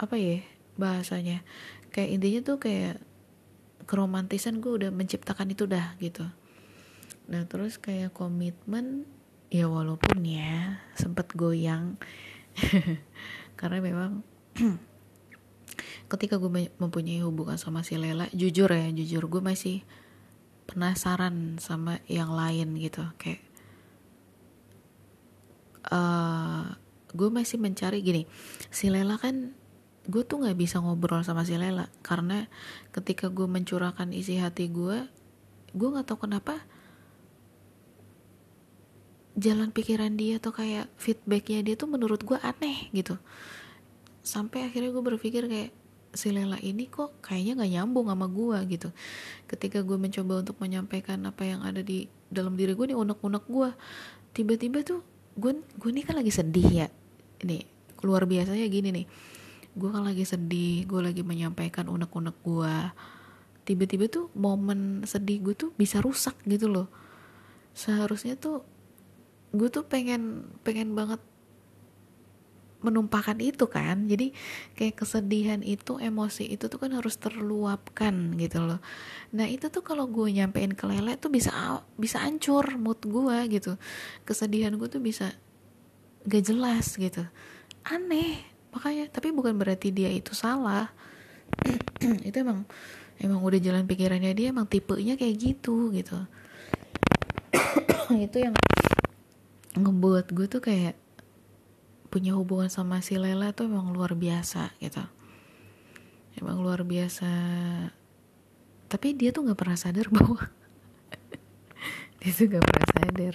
apa 0.00 0.16
ya 0.16 0.40
bahasanya? 0.80 1.44
Kayak 1.92 2.10
intinya 2.16 2.40
tuh 2.46 2.56
kayak 2.62 2.96
keromantisan 3.84 4.62
gue 4.62 4.70
udah 4.70 4.90
menciptakan 4.94 5.50
itu 5.50 5.66
dah 5.66 5.98
gitu. 5.98 6.22
Nah 7.26 7.42
terus 7.50 7.76
kayak 7.76 8.14
komitmen 8.14 9.04
ya 9.50 9.66
walaupun 9.66 10.22
ya 10.22 10.78
sempat 10.94 11.34
goyang. 11.34 11.98
Karena 13.58 13.82
memang 13.82 14.22
ketika 16.10 16.36
gue 16.42 16.70
mempunyai 16.76 17.22
hubungan 17.22 17.54
sama 17.54 17.86
si 17.86 17.94
Lela 17.94 18.26
jujur 18.34 18.66
ya 18.66 18.90
jujur 18.90 19.30
gue 19.30 19.42
masih 19.42 19.86
penasaran 20.66 21.58
sama 21.62 22.02
yang 22.10 22.30
lain 22.34 22.74
gitu. 22.78 23.02
Kayak 23.18 23.42
uh, 25.90 26.78
gue 27.10 27.28
masih 27.30 27.58
mencari 27.58 28.02
gini 28.02 28.22
si 28.70 28.90
Lela 28.90 29.18
kan 29.18 29.54
gue 30.10 30.22
tuh 30.26 30.42
nggak 30.42 30.58
bisa 30.58 30.82
ngobrol 30.82 31.22
sama 31.22 31.46
si 31.46 31.54
Lela. 31.54 31.86
Karena 32.02 32.50
ketika 32.90 33.30
gue 33.30 33.46
mencurahkan 33.46 34.10
isi 34.10 34.38
hati 34.38 34.66
gue 34.70 35.06
gue 35.70 35.88
nggak 35.88 36.06
tahu 36.10 36.26
kenapa 36.26 36.58
jalan 39.38 39.70
pikiran 39.70 40.18
dia 40.18 40.42
tuh 40.42 40.52
kayak 40.52 40.90
feedbacknya 40.98 41.62
dia 41.62 41.74
tuh 41.78 41.86
menurut 41.86 42.20
gue 42.26 42.38
aneh 42.42 42.90
gitu 42.90 43.16
sampai 44.20 44.68
akhirnya 44.68 44.92
gue 44.92 45.04
berpikir 45.04 45.48
kayak 45.48 45.70
si 46.10 46.34
Lela 46.34 46.58
ini 46.58 46.90
kok 46.90 47.22
kayaknya 47.22 47.62
nggak 47.62 47.72
nyambung 47.78 48.06
sama 48.10 48.26
gue 48.26 48.58
gitu. 48.76 48.88
Ketika 49.46 49.82
gue 49.86 49.96
mencoba 49.98 50.42
untuk 50.42 50.56
menyampaikan 50.58 51.22
apa 51.26 51.42
yang 51.46 51.62
ada 51.62 51.80
di 51.82 52.10
dalam 52.30 52.58
diri 52.58 52.74
gue 52.74 52.90
nih 52.90 52.98
unek-unek 52.98 53.44
gue 53.46 53.70
tiba-tiba 54.34 54.82
tuh 54.82 55.02
gue 55.38 55.62
gue 55.62 55.90
nih 55.90 56.04
kan 56.06 56.18
lagi 56.18 56.32
sedih 56.34 56.68
ya. 56.68 56.88
Ini 57.46 57.62
luar 58.02 58.26
biasanya 58.26 58.66
gini 58.66 58.90
nih. 58.90 59.06
Gue 59.70 59.88
kan 59.94 60.02
lagi 60.02 60.26
sedih 60.26 60.82
gue 60.86 61.00
lagi 61.00 61.22
menyampaikan 61.22 61.86
unek-unek 61.86 62.36
gue 62.42 62.74
tiba-tiba 63.62 64.10
tuh 64.10 64.34
momen 64.34 65.06
sedih 65.06 65.38
gue 65.46 65.54
tuh 65.54 65.70
bisa 65.78 66.02
rusak 66.02 66.34
gitu 66.42 66.66
loh. 66.66 66.90
Seharusnya 67.70 68.34
tuh 68.34 68.66
gue 69.54 69.70
tuh 69.70 69.86
pengen 69.86 70.50
pengen 70.66 70.94
banget 70.98 71.22
menumpahkan 72.80 73.36
itu 73.40 73.68
kan. 73.68 74.08
Jadi 74.08 74.32
kayak 74.76 75.04
kesedihan 75.04 75.60
itu 75.60 76.00
emosi 76.00 76.48
itu 76.48 76.66
tuh 76.66 76.80
kan 76.80 76.92
harus 76.96 77.16
terluapkan 77.20 78.36
gitu 78.40 78.64
loh. 78.64 78.80
Nah 79.36 79.46
itu 79.46 79.68
tuh 79.68 79.84
kalau 79.84 80.08
gue 80.08 80.28
nyampein 80.32 80.72
ke 80.72 80.84
lele 80.88 81.16
tuh 81.20 81.28
bisa 81.28 81.84
bisa 82.00 82.20
hancur 82.24 82.64
mood 82.80 83.00
gue 83.04 83.38
gitu. 83.52 83.76
Kesedihan 84.24 84.74
gue 84.74 84.88
tuh 84.88 85.00
bisa 85.00 85.32
gak 86.24 86.44
jelas 86.44 86.96
gitu. 86.96 87.24
Aneh. 87.86 88.40
Makanya 88.70 89.10
tapi 89.10 89.34
bukan 89.34 89.56
berarti 89.58 89.90
dia 89.90 90.08
itu 90.10 90.32
salah. 90.32 90.88
Itu 92.28 92.46
emang 92.46 92.62
emang 93.18 93.42
udah 93.42 93.58
jalan 93.58 93.82
pikirannya 93.84 94.30
dia 94.32 94.54
emang 94.54 94.70
tipenya 94.70 95.18
kayak 95.18 95.36
gitu 95.36 95.90
gitu. 95.90 96.14
Itu 98.30 98.36
yang 98.38 98.54
ngebuat 99.74 100.30
gue 100.30 100.46
tuh 100.46 100.62
kayak 100.62 100.94
punya 102.10 102.34
hubungan 102.34 102.66
sama 102.66 102.98
si 103.00 103.14
Lela 103.14 103.54
tuh 103.54 103.70
emang 103.70 103.94
luar 103.94 104.18
biasa 104.18 104.74
gitu. 104.82 105.00
Emang 106.34 106.58
luar 106.58 106.82
biasa. 106.82 107.30
Tapi 108.90 109.14
dia 109.14 109.30
tuh 109.30 109.46
nggak 109.46 109.58
pernah 109.58 109.78
sadar 109.78 110.10
bahwa 110.14 110.50
dia 112.20 112.30
tuh 112.34 112.50
nggak 112.50 112.66
pernah 112.66 112.88
sadar 112.90 113.34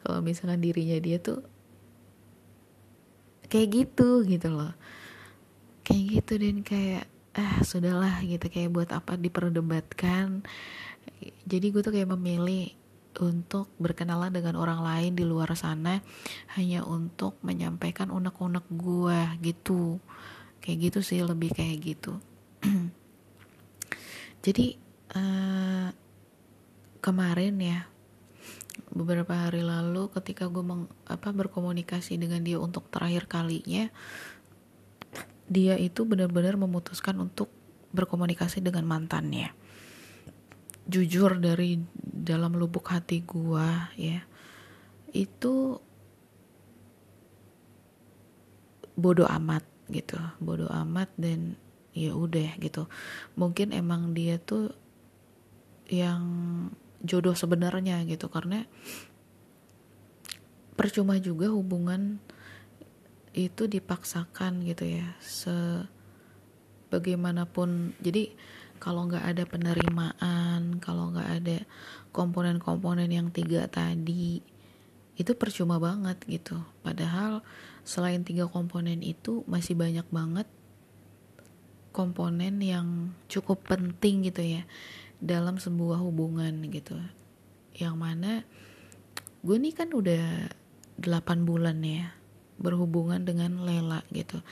kalau 0.00 0.18
misalkan 0.24 0.62
dirinya 0.62 0.96
dia 1.02 1.18
tuh 1.18 1.42
kayak 3.50 3.68
gitu 3.74 4.22
gitu 4.22 4.48
loh. 4.54 4.72
Kayak 5.82 6.22
gitu 6.22 6.32
dan 6.38 6.56
kayak 6.62 7.04
ah 7.34 7.58
sudahlah 7.66 8.22
gitu. 8.22 8.46
Kayak 8.46 8.70
buat 8.70 8.90
apa 8.94 9.18
diperdebatkan. 9.18 10.46
Jadi 11.50 11.66
gue 11.74 11.82
tuh 11.82 11.90
kayak 11.90 12.14
memilih 12.14 12.70
untuk 13.20 13.68
berkenalan 13.76 14.32
dengan 14.32 14.56
orang 14.56 14.80
lain 14.80 15.12
di 15.12 15.24
luar 15.26 15.52
sana 15.58 16.00
hanya 16.56 16.86
untuk 16.86 17.36
menyampaikan 17.44 18.08
unek-unek 18.08 18.64
gue 18.72 19.20
gitu. 19.44 20.00
Kayak 20.62 20.78
gitu 20.88 20.98
sih 21.04 21.20
lebih 21.20 21.52
kayak 21.52 21.78
gitu. 21.82 22.16
Jadi 24.44 24.78
uh, 25.14 25.90
kemarin 27.02 27.54
ya 27.58 27.80
beberapa 28.92 29.32
hari 29.48 29.64
lalu 29.64 30.08
ketika 30.12 30.48
gue 30.48 30.64
meng, 30.64 30.88
apa 31.08 31.32
berkomunikasi 31.32 32.20
dengan 32.20 32.44
dia 32.44 32.60
untuk 32.60 32.88
terakhir 32.92 33.28
kalinya 33.28 33.88
dia 35.48 35.76
itu 35.76 36.04
benar-benar 36.04 36.56
memutuskan 36.56 37.16
untuk 37.20 37.48
berkomunikasi 37.92 38.64
dengan 38.64 38.88
mantannya 38.88 39.52
jujur 40.86 41.38
dari 41.38 41.78
dalam 41.98 42.58
lubuk 42.58 42.90
hati 42.90 43.22
gua 43.22 43.90
ya. 43.94 44.22
Itu 45.12 45.78
bodoh 48.96 49.28
amat 49.28 49.64
gitu. 49.90 50.18
Bodoh 50.38 50.70
amat 50.70 51.10
dan 51.18 51.56
ya 51.92 52.16
udah 52.16 52.56
gitu. 52.58 52.88
Mungkin 53.36 53.76
emang 53.76 54.16
dia 54.16 54.40
tuh 54.40 54.72
yang 55.88 56.22
jodoh 57.04 57.36
sebenarnya 57.36 58.02
gitu. 58.08 58.28
Karena 58.32 58.64
percuma 60.72 61.20
juga 61.20 61.52
hubungan 61.52 62.18
itu 63.32 63.64
dipaksakan 63.68 64.64
gitu 64.64 64.84
ya. 64.88 65.16
Se 65.20 65.52
bagaimanapun 66.92 67.96
jadi 68.04 68.36
kalau 68.82 69.06
nggak 69.06 69.22
ada 69.22 69.46
penerimaan 69.46 70.82
kalau 70.82 71.14
nggak 71.14 71.30
ada 71.38 71.62
komponen-komponen 72.10 73.06
yang 73.06 73.30
tiga 73.30 73.70
tadi 73.70 74.42
itu 75.14 75.32
percuma 75.38 75.78
banget 75.78 76.18
gitu. 76.26 76.58
Padahal 76.82 77.46
selain 77.86 78.26
tiga 78.26 78.50
komponen 78.50 78.98
itu 79.06 79.46
masih 79.46 79.78
banyak 79.78 80.04
banget 80.10 80.50
komponen 81.94 82.58
yang 82.58 83.14
cukup 83.30 83.62
penting 83.70 84.26
gitu 84.26 84.42
ya 84.42 84.66
dalam 85.22 85.62
sebuah 85.62 86.02
hubungan 86.02 86.66
gitu. 86.66 86.98
Yang 87.78 87.94
mana 87.94 88.32
gue 89.46 89.56
nih 89.62 89.74
kan 89.78 89.94
udah 89.94 90.50
8 90.98 91.46
bulan 91.46 91.78
ya 91.86 92.10
berhubungan 92.58 93.22
dengan 93.22 93.62
Lela 93.62 94.02
gitu 94.10 94.42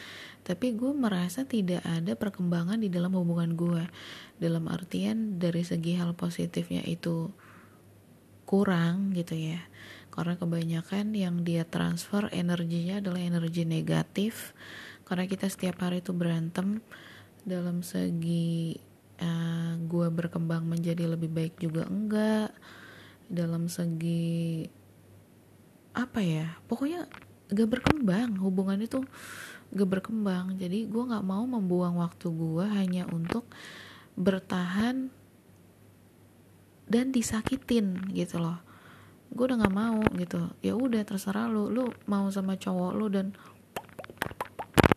tapi 0.40 0.72
gue 0.72 0.92
merasa 0.96 1.44
tidak 1.44 1.84
ada 1.84 2.16
perkembangan 2.16 2.80
di 2.80 2.88
dalam 2.88 3.12
hubungan 3.12 3.52
gue. 3.54 3.84
Dalam 4.40 4.66
artian 4.72 5.36
dari 5.36 5.60
segi 5.60 6.00
hal 6.00 6.16
positifnya 6.16 6.80
itu 6.88 7.28
kurang 8.48 9.12
gitu 9.12 9.36
ya. 9.36 9.60
Karena 10.10 10.34
kebanyakan 10.40 11.14
yang 11.14 11.46
dia 11.46 11.68
transfer 11.68 12.32
energinya 12.32 12.98
adalah 13.04 13.20
energi 13.20 13.68
negatif. 13.68 14.56
Karena 15.04 15.28
kita 15.28 15.46
setiap 15.46 15.84
hari 15.84 16.00
itu 16.00 16.16
berantem 16.16 16.80
dalam 17.44 17.84
segi 17.84 18.80
uh, 19.20 19.76
gue 19.76 20.08
berkembang 20.08 20.64
menjadi 20.64 21.04
lebih 21.04 21.28
baik 21.28 21.60
juga 21.60 21.84
enggak. 21.84 22.50
Dalam 23.30 23.70
segi 23.70 24.66
apa 25.90 26.24
ya 26.24 26.58
pokoknya 26.64 27.06
gak 27.52 27.70
berkembang. 27.70 28.40
Hubungan 28.40 28.80
itu 28.80 29.04
gak 29.70 29.88
berkembang. 29.88 30.58
Jadi 30.58 30.90
gue 30.90 31.02
nggak 31.02 31.26
mau 31.26 31.46
membuang 31.46 32.02
waktu 32.02 32.26
gue 32.30 32.66
hanya 32.66 33.06
untuk 33.10 33.46
bertahan 34.18 35.10
dan 36.90 37.14
disakitin 37.14 38.10
gitu 38.10 38.42
loh. 38.42 38.58
Gue 39.30 39.46
udah 39.46 39.62
nggak 39.62 39.76
mau 39.76 40.02
gitu. 40.18 40.50
Ya 40.58 40.74
udah 40.74 41.06
terserah 41.06 41.46
lu. 41.46 41.70
Lu 41.70 41.86
mau 42.10 42.26
sama 42.34 42.58
cowok 42.58 42.92
lu 42.98 43.06
dan 43.06 43.30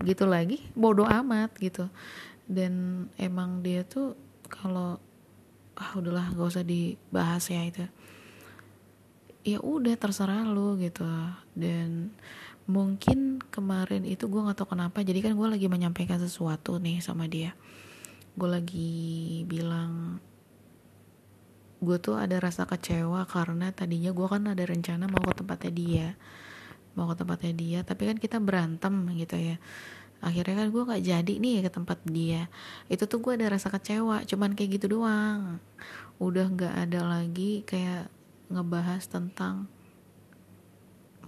gitu 0.03 0.25
lagi 0.25 0.59
bodoh 0.73 1.05
amat 1.05 1.53
gitu. 1.61 1.85
Dan 2.49 3.07
emang 3.15 3.61
dia 3.61 3.85
tuh 3.85 4.17
kalau 4.49 4.97
ah 5.73 5.91
udahlah 5.97 6.33
gak 6.33 6.49
usah 6.49 6.65
dibahas 6.65 7.45
ya 7.49 7.61
itu. 7.61 7.85
Ya 9.45 9.61
udah 9.61 9.93
terserah 10.01 10.49
lu 10.49 10.81
gitu. 10.81 11.05
Dan 11.53 12.09
mungkin 12.63 13.43
kemarin 13.51 14.07
itu 14.07 14.31
gue 14.31 14.39
nggak 14.39 14.63
tahu 14.63 14.75
kenapa 14.75 15.03
jadi 15.03 15.19
kan 15.19 15.35
gue 15.35 15.47
lagi 15.47 15.67
menyampaikan 15.67 16.19
sesuatu 16.19 16.79
nih 16.79 17.03
sama 17.03 17.27
dia. 17.27 17.55
Gue 18.33 18.49
lagi 18.49 19.43
bilang 19.45 20.19
gue 21.83 21.97
tuh 21.99 22.15
ada 22.15 22.39
rasa 22.39 22.63
kecewa 22.63 23.27
karena 23.27 23.75
tadinya 23.75 24.15
gue 24.15 24.27
kan 24.31 24.47
ada 24.47 24.63
rencana 24.63 25.03
mau 25.11 25.19
ke 25.19 25.35
tempatnya 25.43 25.71
dia 25.75 26.07
mau 26.93 27.09
ke 27.09 27.15
tempatnya 27.19 27.53
dia 27.53 27.79
tapi 27.81 28.07
kan 28.09 28.17
kita 28.21 28.37
berantem 28.37 28.93
gitu 29.17 29.35
ya. 29.37 29.57
Akhirnya 30.23 30.63
kan 30.63 30.67
gue 30.71 30.83
nggak 30.87 31.03
jadi 31.03 31.33
nih 31.35 31.67
ke 31.67 31.71
tempat 31.73 31.99
dia. 32.07 32.47
Itu 32.87 33.11
tuh 33.11 33.19
gue 33.19 33.35
ada 33.35 33.51
rasa 33.51 33.67
kecewa 33.67 34.23
cuman 34.23 34.55
kayak 34.55 34.79
gitu 34.79 34.99
doang. 34.99 35.59
Udah 36.21 36.47
nggak 36.47 36.73
ada 36.87 37.01
lagi 37.03 37.67
kayak 37.67 38.07
ngebahas 38.47 39.03
tentang 39.09 39.67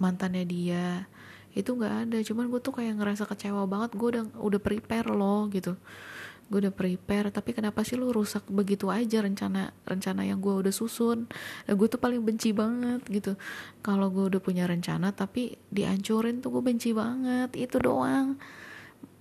mantannya 0.00 0.44
dia 0.48 1.08
itu 1.56 1.72
nggak 1.72 1.94
ada. 2.06 2.18
Cuman 2.20 2.52
gue 2.52 2.60
tuh 2.60 2.76
kayak 2.76 3.00
ngerasa 3.00 3.24
kecewa 3.24 3.64
banget. 3.64 3.96
Gue 3.96 4.08
udah 4.12 4.24
udah 4.36 4.60
prepare 4.60 5.08
loh 5.08 5.48
gitu. 5.48 5.72
Gue 6.52 6.68
udah 6.68 6.74
prepare. 6.76 7.32
Tapi 7.32 7.56
kenapa 7.56 7.80
sih 7.80 7.96
lu 7.96 8.12
rusak 8.12 8.44
begitu 8.52 8.92
aja 8.92 9.24
rencana 9.24 9.72
rencana 9.88 10.28
yang 10.28 10.38
gue 10.44 10.52
udah 10.52 10.70
susun? 10.70 11.24
Nah, 11.64 11.72
gue 11.72 11.88
tuh 11.88 11.96
paling 11.96 12.20
benci 12.20 12.52
banget 12.52 13.00
gitu. 13.08 13.40
Kalau 13.80 14.12
gue 14.12 14.36
udah 14.36 14.40
punya 14.44 14.68
rencana 14.68 15.16
tapi 15.16 15.56
dihancurin 15.72 16.44
tuh 16.44 16.60
gue 16.60 16.62
benci 16.62 16.92
banget. 16.92 17.56
Itu 17.56 17.80
doang. 17.80 18.36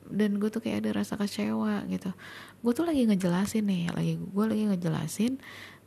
Dan 0.05 0.37
gue 0.37 0.51
tuh 0.51 0.59
kayak 0.59 0.83
ada 0.83 1.01
rasa 1.01 1.15
kecewa 1.15 1.87
gitu. 1.87 2.11
Gue 2.59 2.73
tuh 2.75 2.83
lagi 2.83 3.07
ngejelasin 3.07 3.63
nih 3.63 3.95
lagi 3.95 4.13
gue 4.19 4.45
lagi 4.45 4.63
ngejelasin 4.75 5.39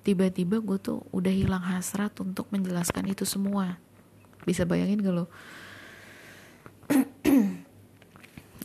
tiba-tiba 0.03 0.65
gue 0.65 0.79
tuh 0.81 1.05
udah 1.13 1.29
hilang 1.29 1.61
hasrat 1.61 2.17
untuk 2.25 2.49
menjelaskan 2.49 3.05
itu 3.13 3.29
semua. 3.29 3.77
Bisa 4.49 4.65
bayangin 4.65 5.05
gak 5.05 5.13
lo 5.13 5.29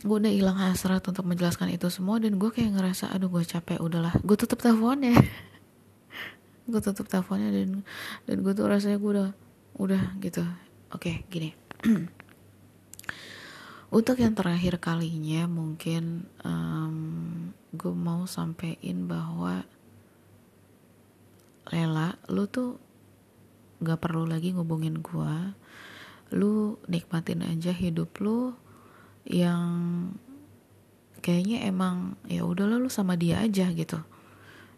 gue 0.04 0.16
udah 0.20 0.28
hilang 0.28 0.60
hasrat 0.60 1.00
untuk 1.08 1.24
menjelaskan 1.24 1.72
itu 1.72 1.88
semua 1.88 2.20
dan 2.20 2.36
gue 2.36 2.52
kayak 2.52 2.76
ngerasa 2.76 3.08
aduh 3.08 3.32
gue 3.32 3.40
capek 3.40 3.80
udahlah. 3.80 4.12
Gue 4.20 4.36
tutup 4.36 4.60
teleponnya. 4.60 5.16
Gue 6.64 6.80
tutup 6.80 7.04
teleponnya 7.12 7.52
dan 7.52 7.84
dan 8.24 8.36
gue 8.40 8.52
tuh 8.56 8.64
rasanya 8.64 8.96
gue 8.96 9.10
udah 9.12 9.30
udah 9.76 10.02
gitu. 10.24 10.40
Oke 10.96 11.28
gini. 11.28 11.52
Untuk 13.98 14.16
yang 14.16 14.32
terakhir 14.32 14.80
kalinya 14.80 15.44
mungkin 15.44 16.24
um, 16.40 16.96
gue 17.76 17.92
mau 17.92 18.24
sampein 18.24 19.04
bahwa 19.04 19.60
Lela 21.68 22.16
lu 22.32 22.48
tuh 22.48 22.80
gak 23.84 24.00
perlu 24.00 24.24
lagi 24.24 24.56
ngubungin 24.56 25.04
gue 25.04 25.34
lu 26.32 26.80
nikmatin 26.88 27.44
aja 27.44 27.74
hidup 27.74 28.16
lu 28.22 28.56
yang 29.28 30.08
kayaknya 31.24 31.64
emang 31.64 32.20
ya 32.28 32.44
udahlah 32.44 32.76
lu 32.76 32.92
sama 32.92 33.16
dia 33.16 33.40
aja 33.40 33.72
gitu. 33.72 34.00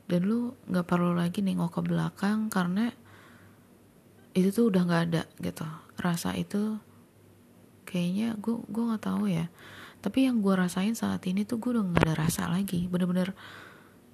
Dan 0.06 0.30
lu 0.30 0.54
nggak 0.70 0.86
perlu 0.86 1.18
lagi 1.18 1.42
nengok 1.42 1.78
ke 1.78 1.80
belakang 1.82 2.46
karena 2.46 2.94
itu 4.38 4.54
tuh 4.54 4.70
udah 4.70 4.82
nggak 4.86 5.02
ada 5.10 5.22
gitu. 5.42 5.66
Rasa 5.98 6.38
itu 6.38 6.78
kayaknya 7.82 8.38
gue 8.38 8.62
gue 8.70 8.82
nggak 8.86 9.02
tahu 9.02 9.26
ya. 9.26 9.50
Tapi 9.98 10.30
yang 10.30 10.38
gue 10.38 10.54
rasain 10.54 10.94
saat 10.94 11.26
ini 11.26 11.42
tuh 11.42 11.58
gue 11.58 11.74
udah 11.74 11.82
nggak 11.82 12.04
ada 12.06 12.14
rasa 12.14 12.46
lagi. 12.46 12.86
Bener-bener 12.86 13.34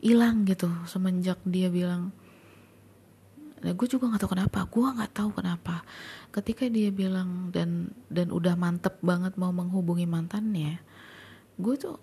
hilang 0.01 0.49
gitu 0.49 0.73
semenjak 0.89 1.39
dia 1.45 1.69
bilang 1.69 2.17
nah 3.63 3.71
gue 3.71 3.87
juga 3.87 4.11
nggak 4.11 4.23
tahu 4.27 4.33
kenapa. 4.35 4.59
Gue 4.67 4.87
nggak 4.91 5.13
tahu 5.15 5.31
kenapa. 5.39 5.87
Ketika 6.35 6.67
dia 6.67 6.91
bilang 6.91 7.55
dan 7.55 7.95
dan 8.11 8.35
udah 8.35 8.59
mantep 8.59 8.99
banget 9.01 9.39
mau 9.39 9.55
menghubungi 9.55 10.05
mantannya 10.05 10.83
gue 11.61 11.75
tuh 11.79 11.97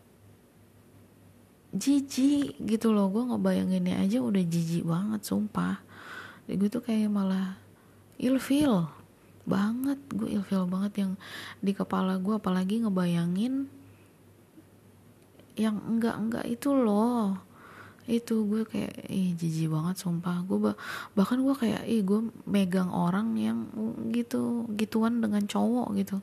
jijik 1.76 2.57
gitu 2.64 2.95
loh. 2.95 3.12
Gue 3.12 3.28
ngebayanginnya 3.30 4.01
aja 4.01 4.24
udah 4.24 4.41
jijik 4.41 4.88
banget 4.88 5.22
sumpah. 5.22 5.82
Dan 6.47 6.57
gue 6.57 6.70
tuh 6.72 6.82
kayak 6.82 7.12
malah 7.12 7.60
ilfil 8.18 8.89
banget. 9.45 9.99
Gue 10.10 10.32
ilfil 10.34 10.66
banget 10.66 11.05
yang 11.05 11.12
di 11.62 11.76
kepala 11.76 12.18
gue 12.18 12.39
apalagi 12.39 12.82
ngebayangin 12.86 13.70
yang 15.60 15.76
enggak 15.84 16.16
enggak 16.16 16.45
itu 16.47 16.72
loh 16.72 17.49
itu 18.10 18.41
gue 18.49 18.66
kayak 18.66 19.05
ih 19.05 19.38
jijik 19.38 19.70
banget 19.70 20.01
sumpah. 20.01 20.41
Gue 20.49 20.57
bah 20.57 20.76
bahkan 21.14 21.38
gue 21.39 21.53
kayak 21.53 21.86
ih 21.86 22.01
gue 22.01 22.34
megang 22.49 22.89
orang 22.89 23.38
yang 23.38 23.70
gitu 24.10 24.66
gituan 24.74 25.22
dengan 25.22 25.45
cowok 25.45 25.93
gitu. 26.01 26.18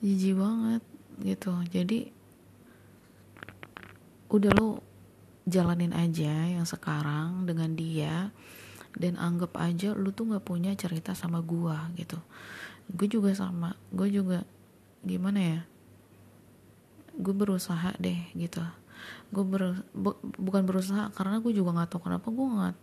Jijik 0.00 0.40
banget 0.40 0.82
gitu. 1.20 1.52
Jadi 1.68 2.08
udah 4.32 4.52
lo 4.56 4.80
jalanin 5.44 5.92
aja 5.92 6.32
yang 6.48 6.64
sekarang 6.64 7.44
dengan 7.44 7.76
dia 7.76 8.32
dan 8.96 9.20
anggap 9.20 9.54
aja 9.60 9.92
lu 9.92 10.10
tuh 10.10 10.32
nggak 10.32 10.46
punya 10.48 10.72
cerita 10.72 11.12
sama 11.12 11.44
gue 11.44 11.76
gitu. 12.00 12.16
Gue 12.90 13.06
juga 13.06 13.36
sama 13.36 13.76
gue 13.92 14.08
juga 14.08 14.42
gimana 15.04 15.40
ya 15.40 15.60
gue 17.20 17.34
berusaha 17.36 17.92
deh 18.00 18.32
gitu 18.32 18.64
gue 19.30 19.44
ber, 19.46 19.86
bu, 19.94 20.18
bukan 20.42 20.66
berusaha 20.66 21.14
karena 21.14 21.38
gue 21.38 21.54
juga 21.54 21.70
nggak 21.74 21.90
tahu 21.94 22.10
kenapa 22.10 22.28
gue 22.34 22.46
nggak 22.50 22.76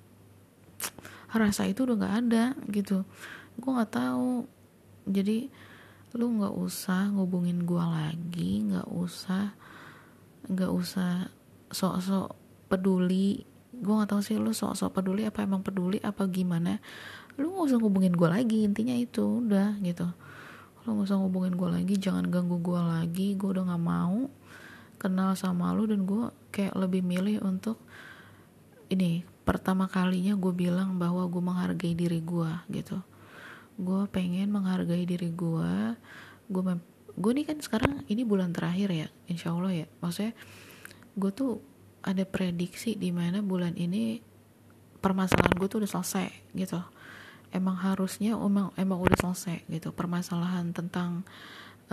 rasa 1.44 1.68
itu 1.68 1.84
udah 1.84 1.96
nggak 2.00 2.16
ada 2.24 2.44
gitu. 2.72 3.04
Gue 3.60 3.70
nggak 3.76 3.92
tahu. 3.92 4.48
Jadi 5.08 5.52
lu 6.16 6.26
nggak 6.40 6.56
usah 6.56 7.12
ngubungin 7.12 7.68
gue 7.68 7.84
lagi 7.84 8.64
nggak 8.64 8.88
usah 8.88 9.52
nggak 10.48 10.72
usah 10.72 11.28
sok-sok 11.68 12.32
peduli. 12.72 13.44
Gue 13.76 13.94
nggak 14.00 14.16
tahu 14.16 14.22
sih 14.24 14.40
lu 14.40 14.56
sok-sok 14.56 14.96
peduli 14.96 15.28
apa 15.28 15.44
emang 15.44 15.68
peduli 15.68 16.00
apa 16.00 16.32
gimana. 16.32 16.80
Lu 17.36 17.52
nggak 17.52 17.76
usah 17.76 17.78
ngubungin 17.84 18.16
gue 18.16 18.30
lagi 18.32 18.64
intinya 18.64 18.96
itu 18.96 19.44
udah 19.44 19.76
gitu. 19.84 20.08
Lu 20.88 20.96
nggak 20.96 21.12
usah 21.12 21.20
ngubungin 21.20 21.60
gue 21.60 21.70
lagi 21.76 22.00
jangan 22.00 22.24
ganggu 22.32 22.64
gue 22.64 22.80
lagi 22.80 23.36
gue 23.36 23.50
udah 23.52 23.68
nggak 23.68 23.84
mau 23.84 24.32
kenal 24.98 25.38
sama 25.38 25.72
lu 25.78 25.86
dan 25.86 26.04
gue 26.04 26.34
kayak 26.50 26.74
lebih 26.74 27.06
milih 27.06 27.46
untuk 27.46 27.78
ini 28.90 29.22
pertama 29.46 29.88
kalinya 29.88 30.36
gue 30.36 30.52
bilang 30.52 30.98
bahwa 30.98 31.24
gue 31.30 31.40
menghargai 31.40 31.94
diri 31.94 32.20
gue 32.20 32.52
gitu. 32.74 33.00
Gue 33.78 34.10
pengen 34.10 34.50
menghargai 34.50 35.06
diri 35.06 35.30
gue 35.32 35.96
gue 36.48 36.62
gue 37.18 37.32
nih 37.34 37.46
kan 37.50 37.58
sekarang 37.62 38.06
ini 38.10 38.22
bulan 38.26 38.52
terakhir 38.52 38.90
ya 38.92 39.08
insya 39.30 39.54
Allah 39.54 39.86
ya. 39.86 39.88
Maksudnya 40.02 40.34
gue 41.18 41.32
tuh 41.32 41.62
ada 42.02 42.24
prediksi 42.26 42.98
di 42.98 43.14
mana 43.14 43.46
bulan 43.46 43.78
ini 43.78 44.22
permasalahan 44.98 45.56
gue 45.56 45.68
tuh 45.70 45.80
udah 45.86 45.92
selesai 45.94 46.28
gitu. 46.58 46.82
Emang 47.54 47.80
harusnya 47.80 48.36
emang 48.36 48.74
emang 48.76 49.00
udah 49.00 49.16
selesai 49.16 49.64
gitu 49.72 49.96
permasalahan 49.96 50.76
tentang 50.76 51.24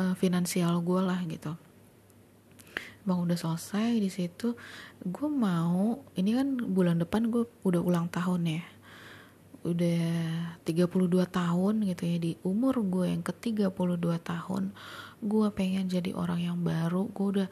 uh, 0.01 0.15
finansial 0.19 0.83
gue 0.83 1.01
lah 1.05 1.21
gitu 1.29 1.55
bang 3.05 3.21
udah 3.21 3.37
selesai 3.37 4.01
di 4.01 4.09
situ 4.09 4.57
gue 5.05 5.29
mau 5.29 6.01
ini 6.17 6.33
kan 6.33 6.57
bulan 6.57 6.97
depan 6.97 7.29
gue 7.29 7.45
udah 7.65 7.81
ulang 7.85 8.09
tahun 8.09 8.61
ya. 8.61 8.65
Udah 9.65 10.61
32 10.61 11.25
tahun 11.33 11.75
gitu 11.89 12.03
ya 12.05 12.17
di 12.21 12.37
umur 12.45 12.85
gue 12.85 13.09
yang 13.09 13.25
ke 13.25 13.33
32 13.33 13.73
tahun 14.21 14.77
gue 15.25 15.47
pengen 15.57 15.89
jadi 15.89 16.13
orang 16.13 16.41
yang 16.41 16.59
baru. 16.61 17.09
Gue 17.13 17.41
udah 17.41 17.49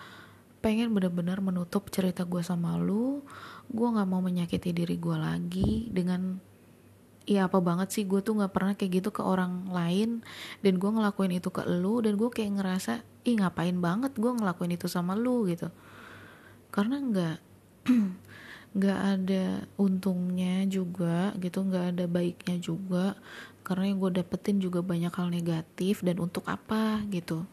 pengen 0.60 0.92
bener-bener 0.92 1.40
menutup 1.40 1.88
cerita 1.88 2.28
gue 2.28 2.44
sama 2.44 2.76
lu. 2.76 3.24
Gue 3.72 3.88
nggak 3.88 4.08
mau 4.08 4.20
menyakiti 4.20 4.76
diri 4.76 5.00
gue 5.00 5.16
lagi 5.16 5.88
dengan 5.88 6.36
iya 7.24 7.46
apa 7.46 7.62
banget 7.62 7.94
sih 7.94 8.04
gue 8.04 8.18
tuh 8.18 8.34
nggak 8.34 8.52
pernah 8.52 8.74
kayak 8.76 8.92
gitu 9.00 9.08
ke 9.08 9.24
orang 9.24 9.68
lain. 9.72 10.20
Dan 10.60 10.76
gue 10.76 10.90
ngelakuin 10.92 11.32
itu 11.36 11.48
ke 11.48 11.64
lu 11.64 12.04
dan 12.04 12.20
gue 12.20 12.28
kayak 12.28 12.60
ngerasa 12.60 13.11
ih 13.22 13.38
ngapain 13.38 13.74
banget 13.78 14.12
gue 14.18 14.30
ngelakuin 14.30 14.74
itu 14.74 14.90
sama 14.90 15.14
lu 15.14 15.46
gitu. 15.46 15.70
Karena 16.74 16.98
nggak 16.98 17.36
nggak 18.78 19.00
ada 19.18 19.68
untungnya 19.76 20.64
juga 20.64 21.36
gitu 21.36 21.60
nggak 21.60 21.86
ada 21.92 22.04
baiknya 22.08 22.56
juga 22.56 23.12
karena 23.62 23.92
yang 23.92 23.98
gue 24.00 24.10
dapetin 24.18 24.58
juga 24.58 24.80
banyak 24.80 25.12
hal 25.12 25.28
negatif 25.28 26.02
dan 26.02 26.18
untuk 26.18 26.48
apa 26.48 27.04
gitu. 27.12 27.46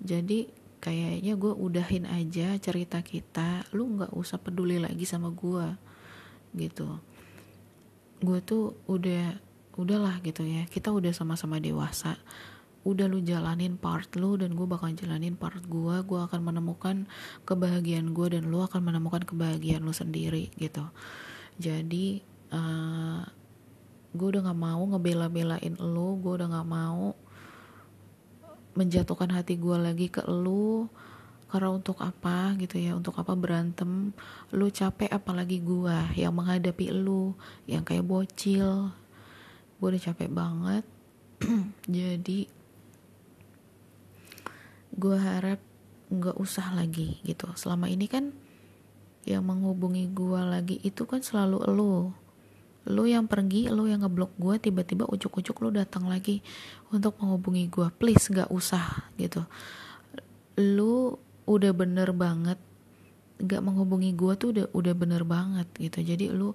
Jadi 0.00 0.46
kayaknya 0.80 1.36
gue 1.36 1.52
udahin 1.52 2.08
aja 2.08 2.56
cerita 2.56 3.04
kita 3.04 3.68
lu 3.76 4.00
nggak 4.00 4.14
usah 4.16 4.40
peduli 4.40 4.78
lagi 4.78 5.04
sama 5.04 5.32
gue 5.34 5.66
gitu. 6.54 7.00
Gue 8.20 8.38
tuh 8.44 8.76
udah 8.86 9.50
udahlah 9.80 10.20
gitu 10.20 10.44
ya 10.44 10.68
kita 10.68 10.92
udah 10.92 11.10
sama-sama 11.16 11.56
dewasa 11.56 12.20
udah 12.80 13.06
lu 13.12 13.20
jalanin 13.20 13.76
part 13.76 14.08
lu 14.16 14.40
dan 14.40 14.56
gue 14.56 14.64
bakal 14.64 14.88
jalanin 14.96 15.36
part 15.36 15.60
gue 15.60 15.94
gue 16.00 16.20
akan 16.20 16.40
menemukan 16.40 17.04
kebahagiaan 17.44 18.16
gue 18.16 18.40
dan 18.40 18.48
lu 18.48 18.64
akan 18.64 18.80
menemukan 18.80 19.20
kebahagiaan 19.28 19.84
lu 19.84 19.92
sendiri 19.92 20.48
gitu. 20.56 20.88
Jadi 21.60 22.24
uh, 22.56 23.20
gue 24.16 24.26
udah 24.32 24.48
nggak 24.48 24.60
mau 24.60 24.82
ngebela-belain 24.96 25.76
lu 25.76 26.16
gue 26.24 26.32
udah 26.40 26.48
nggak 26.48 26.70
mau 26.72 27.12
menjatuhkan 28.72 29.28
hati 29.36 29.60
gue 29.60 29.76
lagi 29.76 30.08
ke 30.08 30.24
lu. 30.24 30.88
Karena 31.50 31.74
untuk 31.74 31.98
apa 31.98 32.54
gitu 32.62 32.78
ya 32.78 32.94
untuk 32.94 33.18
apa 33.18 33.34
berantem? 33.34 34.14
Lu 34.54 34.70
capek 34.70 35.10
apalagi 35.10 35.58
gua 35.58 36.06
yang 36.14 36.30
menghadapi 36.30 36.94
lu 36.94 37.34
yang 37.66 37.82
kayak 37.82 38.06
bocil. 38.06 38.94
Gue 39.82 39.86
udah 39.90 39.98
capek 39.98 40.30
banget. 40.30 40.86
Jadi 41.90 42.59
gue 44.94 45.16
harap 45.16 45.60
nggak 46.10 46.36
usah 46.38 46.74
lagi 46.74 47.22
gitu. 47.22 47.50
Selama 47.54 47.86
ini 47.86 48.10
kan 48.10 48.34
yang 49.28 49.44
menghubungi 49.44 50.10
gue 50.10 50.40
lagi 50.40 50.76
itu 50.80 51.04
kan 51.04 51.20
selalu 51.20 51.60
lu 51.70 52.08
lu 52.88 53.04
yang 53.04 53.28
pergi 53.28 53.68
lu 53.68 53.84
yang 53.84 54.00
ngeblok 54.00 54.32
gue 54.40 54.56
tiba-tiba 54.56 55.04
ucuk-ucuk 55.04 55.60
lu 55.60 55.68
datang 55.68 56.08
lagi 56.08 56.40
untuk 56.88 57.20
menghubungi 57.20 57.68
gue 57.68 57.88
please 58.00 58.32
nggak 58.32 58.48
usah 58.48 59.12
gitu. 59.20 59.44
Lu 60.56 61.20
udah 61.44 61.72
bener 61.76 62.10
banget 62.16 62.56
gak 63.40 63.64
menghubungi 63.64 64.12
gue 64.12 64.32
tuh 64.36 64.48
udah 64.52 64.66
udah 64.72 64.94
bener 64.96 65.22
banget 65.24 65.68
gitu. 65.76 66.00
Jadi 66.04 66.32
lu 66.32 66.52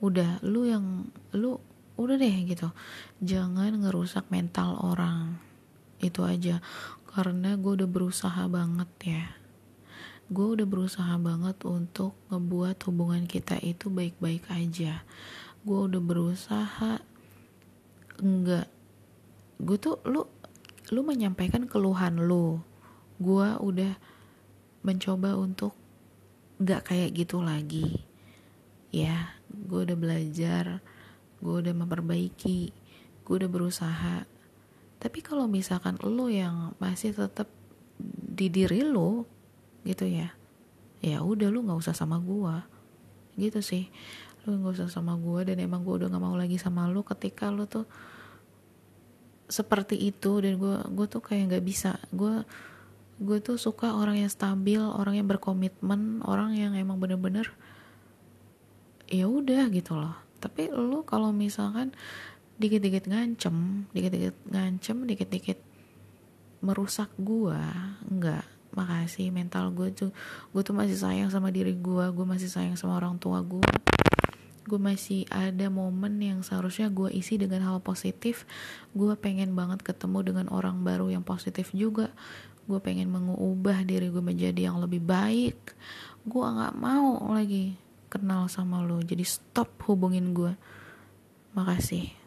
udah 0.00 0.40
lu 0.44 0.68
yang 0.68 1.08
lu 1.36 1.60
udah 1.98 2.16
deh 2.16 2.36
gitu. 2.48 2.72
Jangan 3.20 3.74
ngerusak 3.76 4.28
mental 4.32 4.76
orang. 4.80 5.36
Itu 5.98 6.22
aja 6.22 6.62
karena 7.08 7.56
gue 7.56 7.82
udah 7.82 7.88
berusaha 7.88 8.44
banget 8.46 8.90
ya. 9.02 9.24
Gue 10.28 10.60
udah 10.60 10.68
berusaha 10.68 11.16
banget 11.16 11.56
untuk 11.64 12.12
ngebuat 12.28 12.76
hubungan 12.84 13.24
kita 13.24 13.56
itu 13.64 13.88
baik-baik 13.88 14.44
aja. 14.52 15.02
Gue 15.64 15.88
udah 15.88 16.02
berusaha 16.04 17.00
enggak. 18.20 18.68
Gue 19.56 19.76
tuh 19.80 19.98
lu 20.04 20.28
lu 20.92 21.00
menyampaikan 21.00 21.64
keluhan 21.64 22.20
lu. 22.20 22.60
Gue 23.16 23.48
udah 23.56 23.96
mencoba 24.84 25.34
untuk 25.40 25.72
nggak 26.60 26.92
kayak 26.92 27.10
gitu 27.16 27.40
lagi. 27.40 28.04
Ya 28.92 29.38
gue 29.48 29.80
udah 29.88 29.96
belajar 29.96 30.84
gue 31.38 31.54
udah 31.64 31.74
memperbaiki 31.74 32.60
gue 33.24 33.34
udah 33.34 33.50
berusaha 33.50 34.28
tapi 34.98 35.22
kalau 35.22 35.46
misalkan 35.46 35.98
lo 36.02 36.26
yang 36.30 36.74
masih 36.82 37.14
tetap 37.14 37.50
di 37.98 38.50
diri 38.50 38.86
lo 38.86 39.26
gitu 39.82 40.06
ya 40.06 40.38
ya 40.98 41.22
udah 41.22 41.48
lu 41.50 41.62
nggak 41.62 41.78
usah 41.78 41.94
sama 41.94 42.18
gue 42.18 42.78
gitu 43.38 43.62
sih. 43.62 43.86
Lu 44.44 44.58
nggak 44.58 44.82
usah 44.82 44.90
sama 44.90 45.14
gue 45.14 45.54
dan 45.54 45.62
emang 45.62 45.86
gue 45.86 45.94
udah 45.94 46.10
nggak 46.10 46.22
mau 46.22 46.34
lagi 46.34 46.58
sama 46.58 46.90
lu 46.90 47.06
ketika 47.06 47.48
lu 47.48 47.70
tuh 47.70 47.86
seperti 49.48 49.96
itu 49.96 50.44
dan 50.44 50.60
gue 50.60 50.76
gue 50.92 51.06
tuh 51.06 51.22
kayak 51.22 51.54
nggak 51.54 51.64
bisa. 51.64 51.96
Gue 52.10 52.42
gue 53.18 53.38
tuh 53.42 53.58
suka 53.58 53.94
orang 53.94 54.22
yang 54.22 54.30
stabil 54.30 54.78
orang 54.78 55.18
yang 55.18 55.26
berkomitmen 55.26 56.22
orang 56.22 56.54
yang 56.54 56.78
emang 56.78 57.02
bener-bener 57.02 57.50
ya 59.06 59.30
udah 59.30 59.70
gitu 59.70 59.94
loh. 59.94 60.18
Tapi 60.38 60.70
lu 60.70 61.06
kalau 61.06 61.30
misalkan 61.30 61.94
dikit-dikit 62.58 63.06
ngancem 63.06 63.86
dikit-dikit 63.94 64.36
ngancem 64.50 65.06
dikit-dikit 65.06 65.58
merusak 66.58 67.10
gue 67.18 67.58
enggak 68.10 68.42
makasih. 68.74 69.30
Mental 69.30 69.70
gue 69.70 69.94
tuh 69.94 70.10
gue 70.50 70.62
tuh 70.62 70.74
masih 70.74 70.98
sayang 70.98 71.30
sama 71.30 71.54
diri 71.54 71.74
gue 71.74 72.04
gue 72.10 72.26
masih 72.26 72.50
sayang 72.50 72.74
sama 72.74 72.98
orang 72.98 73.16
tua 73.16 73.42
gue 73.42 73.62
gue 74.68 74.76
masih 74.76 75.24
ada 75.32 75.72
momen 75.72 76.20
yang 76.20 76.44
seharusnya 76.44 76.92
gue 76.92 77.08
isi 77.14 77.40
dengan 77.40 77.64
hal 77.64 77.80
positif. 77.80 78.44
Gue 78.92 79.16
pengen 79.16 79.56
banget 79.56 79.80
ketemu 79.80 80.20
dengan 80.20 80.46
orang 80.52 80.84
baru 80.84 81.08
yang 81.08 81.24
positif 81.24 81.72
juga. 81.72 82.12
Gue 82.68 82.76
pengen 82.76 83.08
mengubah 83.08 83.80
diri 83.88 84.12
gue 84.12 84.20
menjadi 84.20 84.68
yang 84.68 84.76
lebih 84.76 85.00
baik. 85.00 85.72
Gue 86.28 86.44
nggak 86.44 86.76
mau 86.76 87.32
lagi 87.32 87.80
kenal 88.12 88.48
sama 88.48 88.84
lo 88.84 89.00
jadi 89.04 89.24
stop 89.24 89.68
hubungin 89.84 90.32
gue 90.32 90.52
makasih 91.52 92.17